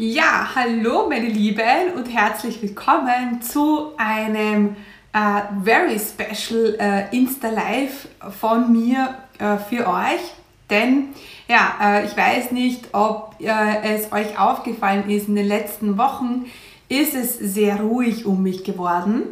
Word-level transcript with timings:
Ja, 0.00 0.50
hallo 0.54 1.08
meine 1.08 1.26
Lieben 1.26 1.92
und 1.96 2.06
herzlich 2.06 2.62
willkommen 2.62 3.42
zu 3.42 3.96
einem 3.96 4.76
äh, 5.12 5.40
very 5.64 5.98
special 5.98 6.76
äh, 6.78 7.16
Insta 7.16 7.48
Live 7.48 8.06
von 8.38 8.70
mir 8.70 9.16
äh, 9.40 9.56
für 9.56 9.88
euch. 9.88 10.20
Denn 10.70 11.08
ja, 11.48 11.74
äh, 11.82 12.06
ich 12.06 12.16
weiß 12.16 12.52
nicht, 12.52 12.94
ob 12.94 13.34
äh, 13.40 13.96
es 13.96 14.12
euch 14.12 14.38
aufgefallen 14.38 15.10
ist, 15.10 15.26
in 15.26 15.34
den 15.34 15.48
letzten 15.48 15.98
Wochen 15.98 16.44
ist 16.88 17.16
es 17.16 17.36
sehr 17.36 17.80
ruhig 17.80 18.24
um 18.24 18.40
mich 18.44 18.62
geworden. 18.62 19.24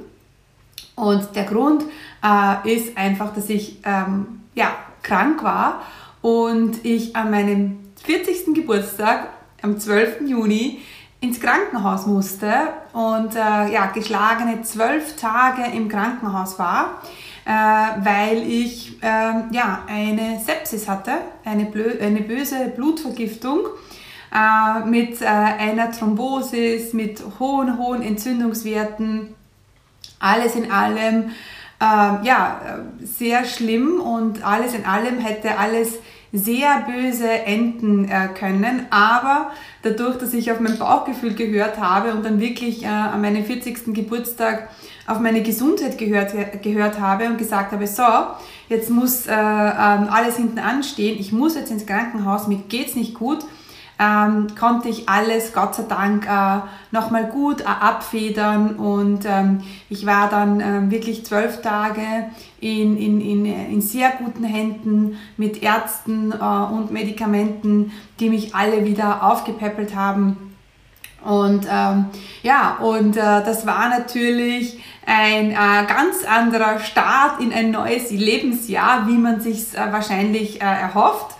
Und 0.96 1.28
der 1.36 1.44
Grund 1.44 1.84
äh, 2.24 2.74
ist 2.74 2.98
einfach, 2.98 3.32
dass 3.32 3.48
ich 3.50 3.78
ähm, 3.84 4.40
ja, 4.56 4.74
krank 5.04 5.44
war 5.44 5.82
und 6.22 6.84
ich 6.84 7.14
an 7.14 7.30
meinem 7.30 7.78
40. 8.02 8.52
Geburtstag 8.52 9.28
am 9.66 9.80
12. 9.80 10.28
Juni 10.28 10.80
ins 11.20 11.40
Krankenhaus 11.40 12.06
musste 12.06 12.52
und 12.92 13.34
äh, 13.34 13.72
ja, 13.72 13.86
geschlagene 13.92 14.62
zwölf 14.62 15.16
Tage 15.16 15.76
im 15.76 15.88
Krankenhaus 15.88 16.56
war, 16.58 17.02
äh, 17.44 17.50
weil 17.50 18.48
ich 18.48 19.02
äh, 19.02 19.06
ja, 19.50 19.82
eine 19.88 20.40
Sepsis 20.44 20.88
hatte, 20.88 21.12
eine, 21.44 21.64
blö 21.64 21.98
eine 22.00 22.20
böse 22.20 22.72
Blutvergiftung 22.76 23.60
äh, 24.32 24.86
mit 24.86 25.20
äh, 25.20 25.26
einer 25.26 25.90
Thrombosis, 25.90 26.92
mit 26.92 27.20
hohen, 27.40 27.76
hohen 27.76 28.02
Entzündungswerten. 28.02 29.34
Alles 30.20 30.54
in 30.54 30.70
allem 30.70 31.30
äh, 31.80 32.24
ja, 32.24 32.60
sehr 33.02 33.44
schlimm 33.44 34.00
und 34.00 34.46
alles 34.46 34.74
in 34.74 34.84
allem 34.84 35.18
hätte 35.18 35.58
alles 35.58 35.98
sehr 36.32 36.86
böse 36.90 37.28
enden 37.28 38.08
äh, 38.08 38.28
können. 38.38 38.86
Aber 38.90 39.52
dadurch, 39.82 40.18
dass 40.18 40.34
ich 40.34 40.50
auf 40.50 40.60
mein 40.60 40.78
Bauchgefühl 40.78 41.34
gehört 41.34 41.78
habe 41.78 42.12
und 42.12 42.24
dann 42.24 42.40
wirklich 42.40 42.84
äh, 42.84 42.88
an 42.88 43.20
meinem 43.20 43.44
40. 43.44 43.94
Geburtstag 43.94 44.68
auf 45.06 45.20
meine 45.20 45.42
Gesundheit 45.42 45.98
gehört, 45.98 46.32
gehört 46.62 47.00
habe 47.00 47.26
und 47.26 47.38
gesagt 47.38 47.72
habe, 47.72 47.86
so, 47.86 48.02
jetzt 48.68 48.90
muss 48.90 49.26
äh, 49.26 49.32
ähm, 49.32 50.08
alles 50.10 50.36
hinten 50.36 50.58
anstehen, 50.58 51.16
ich 51.18 51.32
muss 51.32 51.54
jetzt 51.54 51.70
ins 51.70 51.86
Krankenhaus, 51.86 52.48
mir 52.48 52.58
geht's 52.68 52.96
nicht 52.96 53.14
gut, 53.14 53.44
ähm, 53.98 54.48
konnte 54.58 54.88
ich 54.88 55.08
alles, 55.08 55.52
Gott 55.52 55.74
sei 55.74 55.84
Dank, 55.88 56.26
äh, 56.26 56.60
nochmal 56.90 57.26
gut 57.26 57.62
äh, 57.62 57.64
abfedern 57.64 58.76
und 58.76 59.24
ähm, 59.24 59.62
ich 59.88 60.04
war 60.04 60.28
dann 60.28 60.60
äh, 60.60 60.90
wirklich 60.90 61.24
zwölf 61.24 61.62
Tage 61.62 62.02
in, 62.60 62.96
in, 62.96 63.20
in, 63.20 63.46
in 63.46 63.80
sehr 63.80 64.10
guten 64.10 64.44
Händen 64.44 65.16
mit 65.36 65.62
Ärzten 65.62 66.32
äh, 66.32 66.36
und 66.36 66.90
Medikamenten, 66.90 67.92
die 68.20 68.28
mich 68.28 68.54
alle 68.54 68.84
wieder 68.84 69.22
aufgepäppelt 69.22 69.94
haben. 69.94 70.54
Und 71.24 71.66
ähm, 71.68 72.06
ja, 72.42 72.76
und 72.80 73.16
äh, 73.16 73.20
das 73.20 73.66
war 73.66 73.88
natürlich 73.88 74.78
ein 75.06 75.50
äh, 75.50 75.86
ganz 75.88 76.24
anderer 76.24 76.78
Start 76.78 77.40
in 77.40 77.52
ein 77.52 77.70
neues 77.70 78.10
Lebensjahr, 78.10 79.08
wie 79.08 79.16
man 79.16 79.40
sich 79.40 79.74
äh, 79.74 79.92
wahrscheinlich 79.92 80.60
äh, 80.60 80.64
erhofft. 80.64 81.35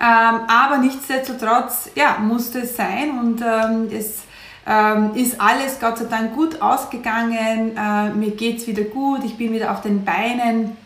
Ähm, 0.00 0.40
aber 0.46 0.78
nichtsdestotrotz, 0.78 1.90
ja, 1.96 2.18
musste 2.20 2.60
es 2.60 2.76
sein 2.76 3.18
und 3.18 3.42
ähm, 3.42 3.88
es 3.92 4.22
ähm, 4.64 5.14
ist 5.14 5.40
alles 5.40 5.80
Gott 5.80 5.98
sei 5.98 6.04
Dank 6.04 6.34
gut 6.34 6.62
ausgegangen. 6.62 7.76
Äh, 7.76 8.10
mir 8.10 8.30
geht 8.30 8.58
es 8.58 8.66
wieder 8.68 8.84
gut, 8.84 9.24
ich 9.24 9.36
bin 9.36 9.52
wieder 9.52 9.72
auf 9.72 9.80
den 9.80 10.04
Beinen. 10.04 10.76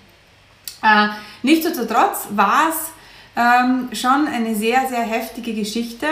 Äh, 0.83 1.09
nichtsdestotrotz 1.43 2.29
war 2.31 2.71
es 2.71 2.93
ähm, 3.37 3.91
schon 3.93 4.29
eine 4.29 4.55
sehr, 4.55 4.87
sehr 4.89 5.03
heftige 5.03 5.53
Geschichte, 5.53 6.07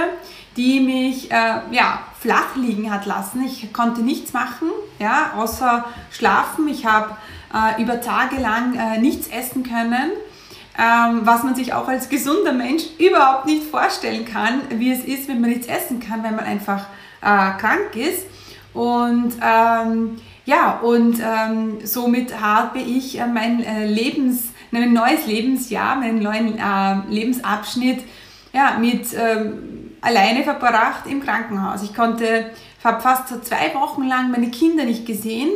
die 0.59 0.81
mich 0.81 1.31
äh, 1.31 1.61
ja, 1.71 2.01
flach 2.19 2.55
liegen 2.57 2.93
hat 2.93 3.07
lassen. 3.07 3.43
Ich 3.47 3.73
konnte 3.73 4.03
nichts 4.03 4.35
machen, 4.35 4.69
ja, 4.99 5.33
außer 5.37 5.87
schlafen. 6.11 6.69
Ich 6.69 6.85
habe 6.85 7.17
äh, 7.55 7.83
über 7.83 8.03
Tage 8.03 8.37
lang 8.37 8.75
äh, 8.75 8.99
nichts 8.99 9.29
essen 9.29 9.63
können 9.63 10.11
ähm, 10.81 11.21
was 11.25 11.43
man 11.43 11.55
sich 11.55 11.75
auch 11.75 11.89
als 11.89 12.09
gesunder 12.09 12.53
Mensch 12.53 12.85
überhaupt 12.99 13.45
nicht 13.45 13.65
vorstellen 13.65 14.25
kann, 14.25 14.63
wie 14.71 14.91
es 14.91 15.05
ist, 15.05 15.29
wenn 15.29 15.41
man 15.41 15.51
nichts 15.51 15.67
essen 15.67 16.01
kann, 16.01 16.23
wenn 16.23 16.37
man 16.37 16.47
einfach 16.47 16.87
äh, 17.21 17.59
krank 17.59 17.95
ist. 17.95 18.27
Und 18.73 19.35
ähm, 19.43 20.17
ja, 20.47 20.79
und 20.79 21.21
ähm, 21.21 21.79
somit 21.85 22.41
habe 22.41 22.79
ich 22.79 23.19
äh, 23.19 23.27
mein 23.27 23.63
äh, 23.63 23.87
Lebens, 23.87 24.53
mein 24.71 24.93
neues 24.93 25.27
Lebensjahr, 25.27 25.97
meinen 25.97 26.23
neuen 26.23 26.57
äh, 26.57 27.13
Lebensabschnitt 27.13 28.03
ja, 28.53 28.79
mit 28.79 29.09
ähm, 29.15 29.91
alleine 30.01 30.45
verbracht 30.45 31.07
im 31.07 31.23
Krankenhaus. 31.23 31.83
Ich 31.83 31.95
konnte, 31.95 32.51
habe 32.83 33.03
fast 33.03 33.29
so 33.29 33.41
zwei 33.41 33.75
Wochen 33.75 34.05
lang 34.05 34.31
meine 34.31 34.51
Kinder 34.51 34.85
nicht 34.85 35.05
gesehen, 35.05 35.51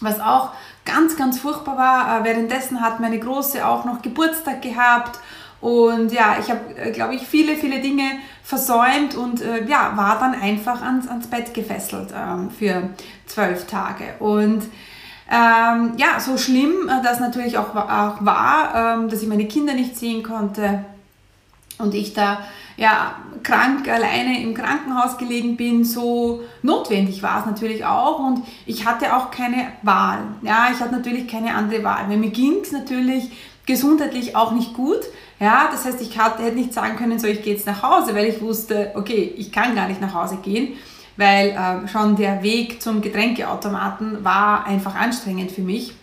was 0.00 0.20
auch 0.20 0.50
ganz, 0.84 1.16
ganz 1.16 1.38
furchtbar 1.38 1.76
war. 1.76 2.20
Äh, 2.20 2.24
währenddessen 2.24 2.80
hat 2.80 3.00
meine 3.00 3.18
Große 3.18 3.66
auch 3.66 3.84
noch 3.84 4.02
Geburtstag 4.02 4.62
gehabt. 4.62 5.18
Und 5.60 6.12
ja, 6.12 6.36
ich 6.40 6.50
habe, 6.50 6.76
äh, 6.76 6.90
glaube 6.90 7.14
ich, 7.14 7.22
viele, 7.26 7.56
viele 7.56 7.80
Dinge 7.80 8.04
versäumt 8.42 9.14
und 9.14 9.40
äh, 9.40 9.64
ja, 9.64 9.92
war 9.96 10.18
dann 10.18 10.34
einfach 10.34 10.82
ans, 10.82 11.08
ans 11.08 11.26
Bett 11.26 11.54
gefesselt 11.54 12.08
ähm, 12.14 12.50
für 12.50 12.90
zwölf 13.26 13.66
Tage. 13.66 14.04
Und 14.18 14.64
ähm, 15.30 15.92
ja, 15.96 16.20
so 16.20 16.36
schlimm 16.36 16.88
äh, 16.88 17.02
das 17.02 17.18
natürlich 17.18 17.56
auch, 17.56 17.74
auch 17.74 18.16
war, 18.20 18.74
ähm, 18.74 19.08
dass 19.08 19.22
ich 19.22 19.28
meine 19.28 19.48
Kinder 19.48 19.72
nicht 19.72 19.96
sehen 19.96 20.22
konnte 20.22 20.84
und 21.78 21.94
ich 21.94 22.12
da 22.12 22.40
ja, 22.76 23.16
krank 23.42 23.88
alleine 23.88 24.42
im 24.42 24.54
Krankenhaus 24.54 25.16
gelegen 25.18 25.56
bin, 25.56 25.84
so 25.84 26.42
notwendig 26.62 27.22
war 27.22 27.40
es 27.40 27.46
natürlich 27.46 27.84
auch 27.84 28.18
und 28.18 28.42
ich 28.66 28.86
hatte 28.86 29.14
auch 29.16 29.30
keine 29.30 29.68
Wahl. 29.82 30.20
Ja, 30.42 30.68
ich 30.72 30.80
hatte 30.80 30.94
natürlich 30.94 31.28
keine 31.28 31.54
andere 31.54 31.84
Wahl. 31.84 32.08
Weil 32.08 32.16
mir 32.16 32.30
ging 32.30 32.60
es 32.62 32.72
natürlich 32.72 33.30
gesundheitlich 33.66 34.34
auch 34.34 34.52
nicht 34.52 34.74
gut. 34.74 35.00
Ja, 35.40 35.68
das 35.70 35.84
heißt, 35.84 36.00
ich 36.00 36.18
hatte, 36.18 36.42
hätte 36.42 36.56
nicht 36.56 36.72
sagen 36.72 36.96
können, 36.96 37.18
so 37.18 37.26
ich 37.26 37.42
gehe 37.42 37.54
jetzt 37.54 37.66
nach 37.66 37.82
Hause, 37.82 38.14
weil 38.14 38.26
ich 38.26 38.40
wusste, 38.40 38.92
okay, 38.94 39.34
ich 39.36 39.52
kann 39.52 39.74
gar 39.74 39.88
nicht 39.88 40.00
nach 40.00 40.14
Hause 40.14 40.38
gehen, 40.42 40.74
weil 41.16 41.50
äh, 41.50 41.88
schon 41.88 42.16
der 42.16 42.42
Weg 42.42 42.82
zum 42.82 43.02
Getränkeautomaten 43.02 44.24
war 44.24 44.66
einfach 44.66 44.94
anstrengend 44.94 45.52
für 45.52 45.62
mich. 45.62 45.94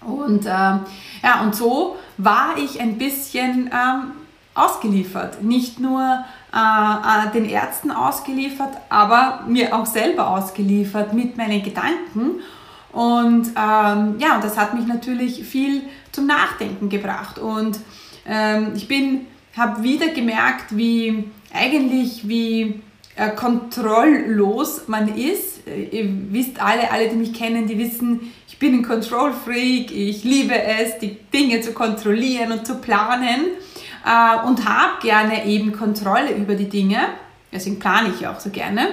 Und 0.00 0.46
äh, 0.46 0.48
ja, 0.48 1.42
und 1.42 1.54
so 1.54 1.96
war 2.16 2.56
ich 2.56 2.80
ein 2.80 2.98
bisschen 2.98 3.70
ähm, 3.72 4.12
ausgeliefert. 4.58 5.42
Nicht 5.42 5.80
nur 5.80 6.24
äh, 6.52 6.56
äh, 6.56 7.30
den 7.32 7.48
Ärzten 7.48 7.90
ausgeliefert, 7.90 8.76
aber 8.88 9.44
mir 9.46 9.76
auch 9.76 9.86
selber 9.86 10.28
ausgeliefert 10.28 11.12
mit 11.12 11.36
meinen 11.36 11.62
Gedanken. 11.62 12.40
Und 12.92 13.48
ähm, 13.48 14.16
ja, 14.18 14.40
das 14.40 14.56
hat 14.56 14.74
mich 14.74 14.86
natürlich 14.86 15.44
viel 15.44 15.82
zum 16.10 16.26
Nachdenken 16.26 16.88
gebracht. 16.88 17.38
Und 17.38 17.78
ähm, 18.26 18.72
ich 18.74 18.88
bin, 18.88 19.26
habe 19.56 19.82
wieder 19.82 20.08
gemerkt, 20.08 20.76
wie 20.76 21.24
eigentlich 21.52 22.28
wie 22.28 22.80
äh, 23.16 23.30
kontrolllos 23.30 24.88
man 24.88 25.14
ist. 25.16 25.66
Äh, 25.66 25.84
ihr 25.84 26.08
wisst 26.30 26.62
alle, 26.62 26.90
alle, 26.90 27.08
die 27.08 27.16
mich 27.16 27.34
kennen, 27.34 27.66
die 27.66 27.78
wissen, 27.78 28.32
ich 28.48 28.58
bin 28.58 28.74
ein 28.74 28.82
Control 28.82 29.32
Freak. 29.32 29.92
Ich 29.92 30.24
liebe 30.24 30.54
es, 30.54 30.98
die 30.98 31.16
Dinge 31.32 31.60
zu 31.60 31.72
kontrollieren 31.72 32.52
und 32.52 32.66
zu 32.66 32.76
planen 32.76 33.46
äh, 34.08 34.46
und 34.46 34.66
habe 34.66 35.00
gerne 35.02 35.44
eben 35.44 35.72
Kontrolle 35.72 36.34
über 36.34 36.54
die 36.54 36.68
Dinge. 36.68 36.98
Deswegen 37.52 37.78
plane 37.78 38.12
ich 38.16 38.26
auch 38.26 38.40
so 38.40 38.50
gerne. 38.50 38.88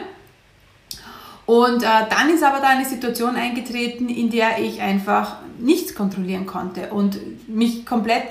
Und 1.46 1.84
äh, 1.84 1.88
dann 2.10 2.30
ist 2.30 2.44
aber 2.44 2.60
da 2.60 2.70
eine 2.70 2.86
Situation 2.86 3.36
eingetreten, 3.36 4.10
in 4.10 4.30
der 4.30 4.60
ich 4.60 4.82
einfach 4.82 5.38
nichts 5.60 5.96
kontrollieren 5.96 6.46
konnte 6.46 6.90
und 6.90 7.48
mich 7.48 7.86
komplett, 7.86 8.28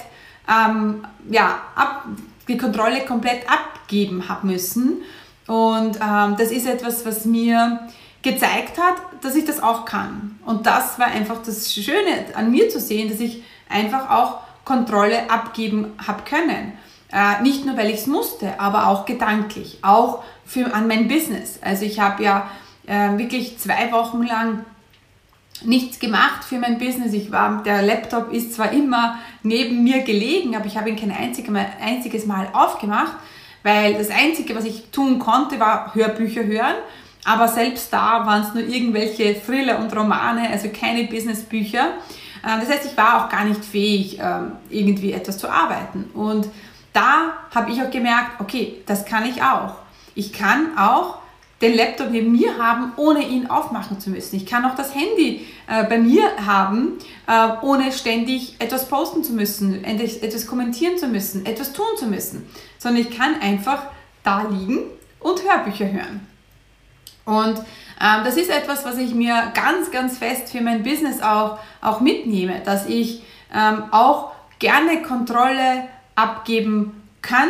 ähm, 0.49 1.06
ja, 1.31 1.59
ab, 1.75 2.06
die 2.49 2.59
Kontrolle 2.59 3.05
komplett 3.06 3.49
abgeben 3.49 4.28
habe 4.28 4.49
müssen. 4.49 4.99
Und 5.47 5.97
ähm, 5.97 6.36
das 6.36 6.51
ist 6.51 6.66
etwas, 6.66 7.07
was 7.07 7.25
mir 7.25 7.81
gezeigt 8.22 8.78
hat, 8.78 8.97
dass 9.22 9.36
ich 9.36 9.45
das 9.45 9.63
auch 9.63 9.84
kann. 9.84 10.39
Und 10.45 10.66
das 10.66 10.98
war 10.98 11.07
einfach 11.07 11.41
das 11.45 11.72
Schöne 11.72 12.25
an 12.34 12.51
mir 12.51 12.69
zu 12.69 12.81
sehen, 12.81 13.10
dass 13.10 13.21
ich 13.21 13.42
einfach 13.69 14.10
auch 14.10 14.44
Kontrolle 14.65 15.31
abgeben 15.31 15.93
habe 16.07 16.22
können. 16.28 16.72
Äh, 17.13 17.43
nicht 17.43 17.65
nur, 17.65 17.77
weil 17.77 17.91
ich 17.91 18.01
es 18.01 18.07
musste, 18.07 18.59
aber 18.59 18.89
auch 18.89 19.07
gedanklich, 19.07 19.78
auch 19.83 20.25
für, 20.45 20.75
an 20.75 20.89
mein 20.89 21.09
Business. 21.09 21.59
Also 21.63 21.84
ich 21.84 22.01
habe 22.01 22.22
ja 22.22 22.51
äh, 22.87 23.16
wirklich 23.16 23.59
zwei 23.59 23.93
Wochen 23.93 24.22
lang 24.22 24.65
nichts 25.63 25.99
gemacht 25.99 26.45
für 26.45 26.59
mein 26.59 26.78
Business. 26.78 27.13
Ich 27.13 27.31
war, 27.31 27.63
der 27.63 27.83
Laptop 27.83 28.33
ist 28.33 28.55
zwar 28.55 28.72
immer 28.72 29.19
neben 29.43 29.84
mir 29.84 30.03
gelegen, 30.03 30.57
aber 30.57 30.67
ich 30.67 30.77
habe 30.77 30.91
ihn 30.91 30.97
kein 30.97 31.13
einzige 31.13 31.51
Mal, 31.51 31.67
einziges 31.81 32.27
Mal 32.27 32.49
aufgemacht, 32.53 33.15
weil 33.63 33.95
das 33.95 34.10
Einzige, 34.10 34.55
was 34.55 34.65
ich 34.65 34.91
tun 34.91 35.19
konnte, 35.19 35.60
war 35.60 35.95
Hörbücher 35.95 36.45
hören. 36.45 36.75
Aber 37.25 37.49
selbst 37.49 37.91
da 37.93 38.27
waren 38.27 38.43
es 38.43 38.53
nur 38.53 38.65
irgendwelche 38.65 39.41
Thriller 39.41 39.78
und 39.78 39.95
Romane, 39.97 40.51
also 40.51 40.69
keine 40.69 41.05
Businessbücher. 41.05 41.93
Ähm, 42.47 42.61
das 42.61 42.69
heißt, 42.69 42.87
ich 42.87 42.97
war 42.97 43.25
auch 43.25 43.29
gar 43.29 43.45
nicht 43.45 43.65
fähig, 43.65 44.19
ähm, 44.21 44.53
irgendwie 44.71 45.13
etwas 45.13 45.39
zu 45.39 45.49
arbeiten. 45.49 46.11
Und 46.15 46.49
da 46.93 47.33
habe 47.55 47.73
ich 47.73 47.83
auch 47.83 47.91
gemerkt, 47.91 48.41
okay, 48.41 48.83
das 48.87 49.05
kann 49.05 49.27
ich 49.27 49.43
auch. 49.43 49.77
Ich 50.15 50.33
kann 50.33 50.79
auch 50.79 51.19
den 51.61 51.77
Laptop 51.77 52.11
neben 52.11 52.33
mir 52.33 52.59
haben, 52.59 52.93
ohne 52.97 53.23
ihn 53.23 53.47
aufmachen 53.47 53.99
zu 53.99 54.11
müssen. 54.11 54.37
Ich 54.37 54.47
kann 54.47 54.65
auch 54.65 54.75
das 54.75 54.95
Handy 54.95 55.47
äh, 55.67 55.85
bei 55.85 55.99
mir 55.99 56.25
haben, 56.45 56.99
äh, 57.27 57.49
ohne 57.63 57.91
ständig 57.93 58.57
etwas 58.59 58.89
posten 58.89 59.25
zu 59.25 59.33
müssen, 59.33 59.83
etwas 59.85 60.47
kommentieren 60.47 60.99
zu 60.99 61.09
müssen, 61.09 61.47
etwas 61.47 61.73
tun 61.73 61.87
zu 61.97 62.07
müssen, 62.07 62.47
sondern 62.79 63.03
ich 63.03 63.17
kann 63.17 63.41
einfach 63.41 63.85
da 64.23 64.43
liegen 64.43 64.81
und 65.21 65.43
Hörbücher 65.43 65.91
hören. 65.91 66.27
Und 67.25 67.65
das 67.99 68.37
ist 68.37 68.51
etwas, 68.51 68.85
was 68.85 68.99
ich 68.99 69.15
mir 69.15 69.53
ganz, 69.55 69.91
ganz 69.91 70.19
fest 70.19 70.51
für 70.51 70.61
mein 70.61 70.83
Business 70.83 71.23
auch, 71.23 71.59
auch 71.81 72.01
mitnehme, 72.01 72.61
dass 72.65 72.87
ich 72.87 73.23
ähm, 73.55 73.85
auch 73.91 74.33
gerne 74.59 75.03
Kontrolle 75.03 75.89
abgeben 76.15 77.03
kann 77.23 77.49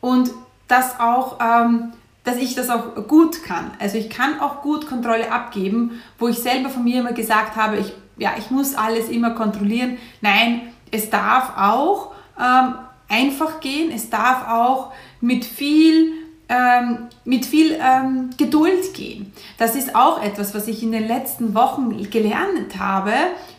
und 0.00 0.30
das 0.68 1.00
auch, 1.00 1.38
ähm, 1.40 1.92
dass 2.24 2.36
ich 2.36 2.54
das 2.54 2.70
auch 2.70 2.94
gut 3.08 3.42
kann. 3.42 3.72
Also 3.78 3.98
ich 3.98 4.10
kann 4.10 4.40
auch 4.40 4.62
gut 4.62 4.86
Kontrolle 4.86 5.32
abgeben, 5.32 6.00
wo 6.18 6.28
ich 6.28 6.38
selber 6.38 6.70
von 6.70 6.84
mir 6.84 7.00
immer 7.00 7.12
gesagt 7.12 7.56
habe, 7.56 7.78
ich, 7.78 7.92
ja, 8.16 8.32
ich 8.38 8.50
muss 8.50 8.74
alles 8.74 9.08
immer 9.08 9.30
kontrollieren. 9.30 9.98
Nein, 10.20 10.72
es 10.90 11.10
darf 11.10 11.56
auch 11.56 12.12
ähm, 12.38 12.74
einfach 13.08 13.60
gehen, 13.60 13.90
es 13.92 14.10
darf 14.10 14.48
auch 14.48 14.92
mit 15.20 15.44
viel 15.44 16.12
ähm, 16.50 17.06
mit 17.24 17.46
viel 17.46 17.78
ähm, 17.80 18.30
Geduld 18.36 18.92
gehen. 18.92 19.32
Das 19.56 19.76
ist 19.76 19.94
auch 19.94 20.20
etwas, 20.20 20.52
was 20.52 20.66
ich 20.66 20.82
in 20.82 20.90
den 20.90 21.06
letzten 21.06 21.54
Wochen 21.54 22.10
gelernt 22.10 22.76
habe 22.76 23.12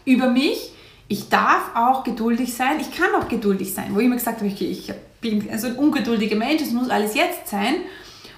über 0.04 0.28
mich. 0.28 0.74
Ich 1.08 1.30
darf 1.30 1.74
auch 1.74 2.04
geduldig 2.04 2.54
sein. 2.54 2.80
Ich 2.82 2.92
kann 2.92 3.10
auch 3.16 3.30
geduldig 3.30 3.74
sein. 3.74 3.96
Wo 3.96 4.00
ich 4.00 4.06
immer 4.06 4.18
gesagt 4.18 4.42
habe, 4.42 4.52
okay, 4.52 4.66
ich 4.66 4.94
bin 5.22 5.50
also 5.50 5.68
ein 5.68 5.78
ungeduldiger 5.78 6.36
Mensch, 6.36 6.62
es 6.62 6.72
muss 6.72 6.90
alles 6.90 7.16
jetzt 7.16 7.48
sein. 7.48 7.76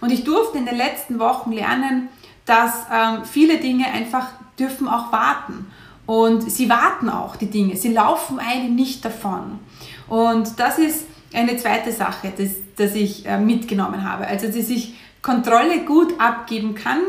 Und 0.01 0.11
ich 0.11 0.23
durfte 0.23 0.59
in 0.59 0.65
den 0.65 0.77
letzten 0.77 1.17
Wochen 1.17 1.51
lernen, 1.51 2.09
dass 2.45 2.85
ähm, 2.91 3.25
viele 3.25 3.57
Dinge 3.57 3.87
einfach 3.87 4.27
dürfen 4.59 4.87
auch 4.87 5.11
warten. 5.11 5.71
Und 6.05 6.51
sie 6.51 6.69
warten 6.69 7.09
auch, 7.09 7.37
die 7.37 7.49
Dinge. 7.49 7.75
Sie 7.77 7.91
laufen 7.91 8.37
einem 8.37 8.75
nicht 8.75 9.03
davon. 9.03 9.59
Und 10.07 10.59
das 10.59 10.77
ist 10.77 11.05
eine 11.33 11.57
zweite 11.57 11.91
Sache, 11.91 12.31
das, 12.35 12.49
das 12.75 12.95
ich 12.95 13.25
äh, 13.25 13.37
mitgenommen 13.37 14.09
habe. 14.09 14.27
Also, 14.27 14.47
dass 14.47 14.69
ich 14.69 14.93
Kontrolle 15.21 15.85
gut 15.85 16.19
abgeben 16.19 16.75
kann, 16.75 16.99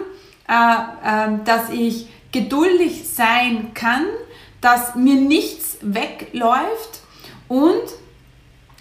äh, 0.48 0.52
äh, 0.54 1.38
dass 1.44 1.70
ich 1.70 2.06
geduldig 2.32 3.08
sein 3.08 3.72
kann, 3.74 4.04
dass 4.60 4.94
mir 4.94 5.16
nichts 5.16 5.78
wegläuft. 5.82 7.02
Und 7.48 7.82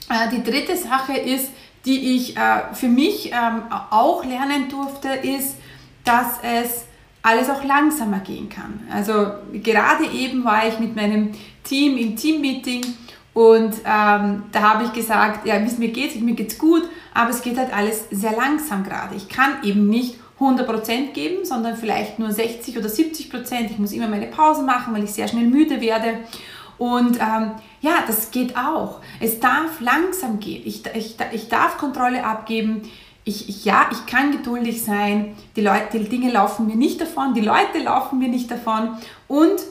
äh, 0.09 0.29
die 0.31 0.43
dritte 0.43 0.77
Sache 0.77 1.17
ist, 1.17 1.49
die 1.85 2.15
ich 2.15 2.35
für 2.71 2.87
mich 2.87 3.33
ähm, 3.33 3.63
auch 3.89 4.23
lernen 4.23 4.69
durfte, 4.69 5.09
ist, 5.09 5.57
dass 6.05 6.39
es 6.41 6.85
alles 7.21 7.49
auch 7.49 7.61
langsamer 7.65 8.19
gehen 8.19 8.47
kann. 8.47 8.87
Also 8.89 9.31
gerade 9.51 10.05
eben 10.05 10.45
war 10.45 10.65
ich 10.65 10.79
mit 10.79 10.95
meinem 10.95 11.31
Team 11.65 11.97
im 11.97 12.15
Teammeeting 12.15 12.85
und 13.33 13.73
ähm, 13.85 14.43
da 14.51 14.61
habe 14.61 14.83
ich 14.85 14.93
gesagt, 14.93 15.47
ja, 15.47 15.59
wie 15.61 15.67
es 15.67 15.79
mir 15.79 15.89
geht, 15.89 16.21
mir 16.21 16.35
geht's 16.35 16.57
gut, 16.57 16.83
aber 17.13 17.31
es 17.31 17.41
geht 17.41 17.57
halt 17.57 17.73
alles 17.73 18.05
sehr 18.11 18.33
langsam 18.33 18.83
gerade. 18.83 19.15
Ich 19.15 19.27
kann 19.27 19.63
eben 19.63 19.89
nicht 19.89 20.15
100% 20.39 21.13
geben, 21.13 21.43
sondern 21.43 21.75
vielleicht 21.75 22.19
nur 22.19 22.31
60 22.31 22.77
oder 22.77 22.87
70%. 22.87 23.71
Ich 23.71 23.79
muss 23.79 23.91
immer 23.91 24.07
meine 24.07 24.27
Pausen 24.27 24.65
machen, 24.65 24.93
weil 24.93 25.03
ich 25.03 25.13
sehr 25.13 25.27
schnell 25.27 25.45
müde 25.45 25.81
werde. 25.81 26.19
Und 26.77 27.19
ähm, 27.19 27.51
ja, 27.81 28.03
das 28.05 28.31
geht 28.31 28.55
auch. 28.57 28.99
Es 29.19 29.39
darf 29.39 29.79
langsam 29.79 30.39
gehen. 30.39 30.61
Ich, 30.65 30.83
ich, 30.93 31.15
ich 31.31 31.47
darf 31.47 31.77
Kontrolle 31.77 32.25
abgeben. 32.25 32.81
Ich, 33.25 33.47
ich, 33.47 33.65
ja, 33.65 33.89
ich 33.91 34.05
kann 34.05 34.31
geduldig 34.31 34.83
sein. 34.83 35.35
Die, 35.55 35.61
Leute, 35.61 35.99
die 35.99 36.09
Dinge 36.09 36.31
laufen 36.31 36.67
mir 36.67 36.75
nicht 36.75 36.99
davon. 36.99 37.33
Die 37.33 37.41
Leute 37.41 37.79
laufen 37.83 38.19
mir 38.19 38.27
nicht 38.27 38.51
davon. 38.51 38.97
Und 39.27 39.61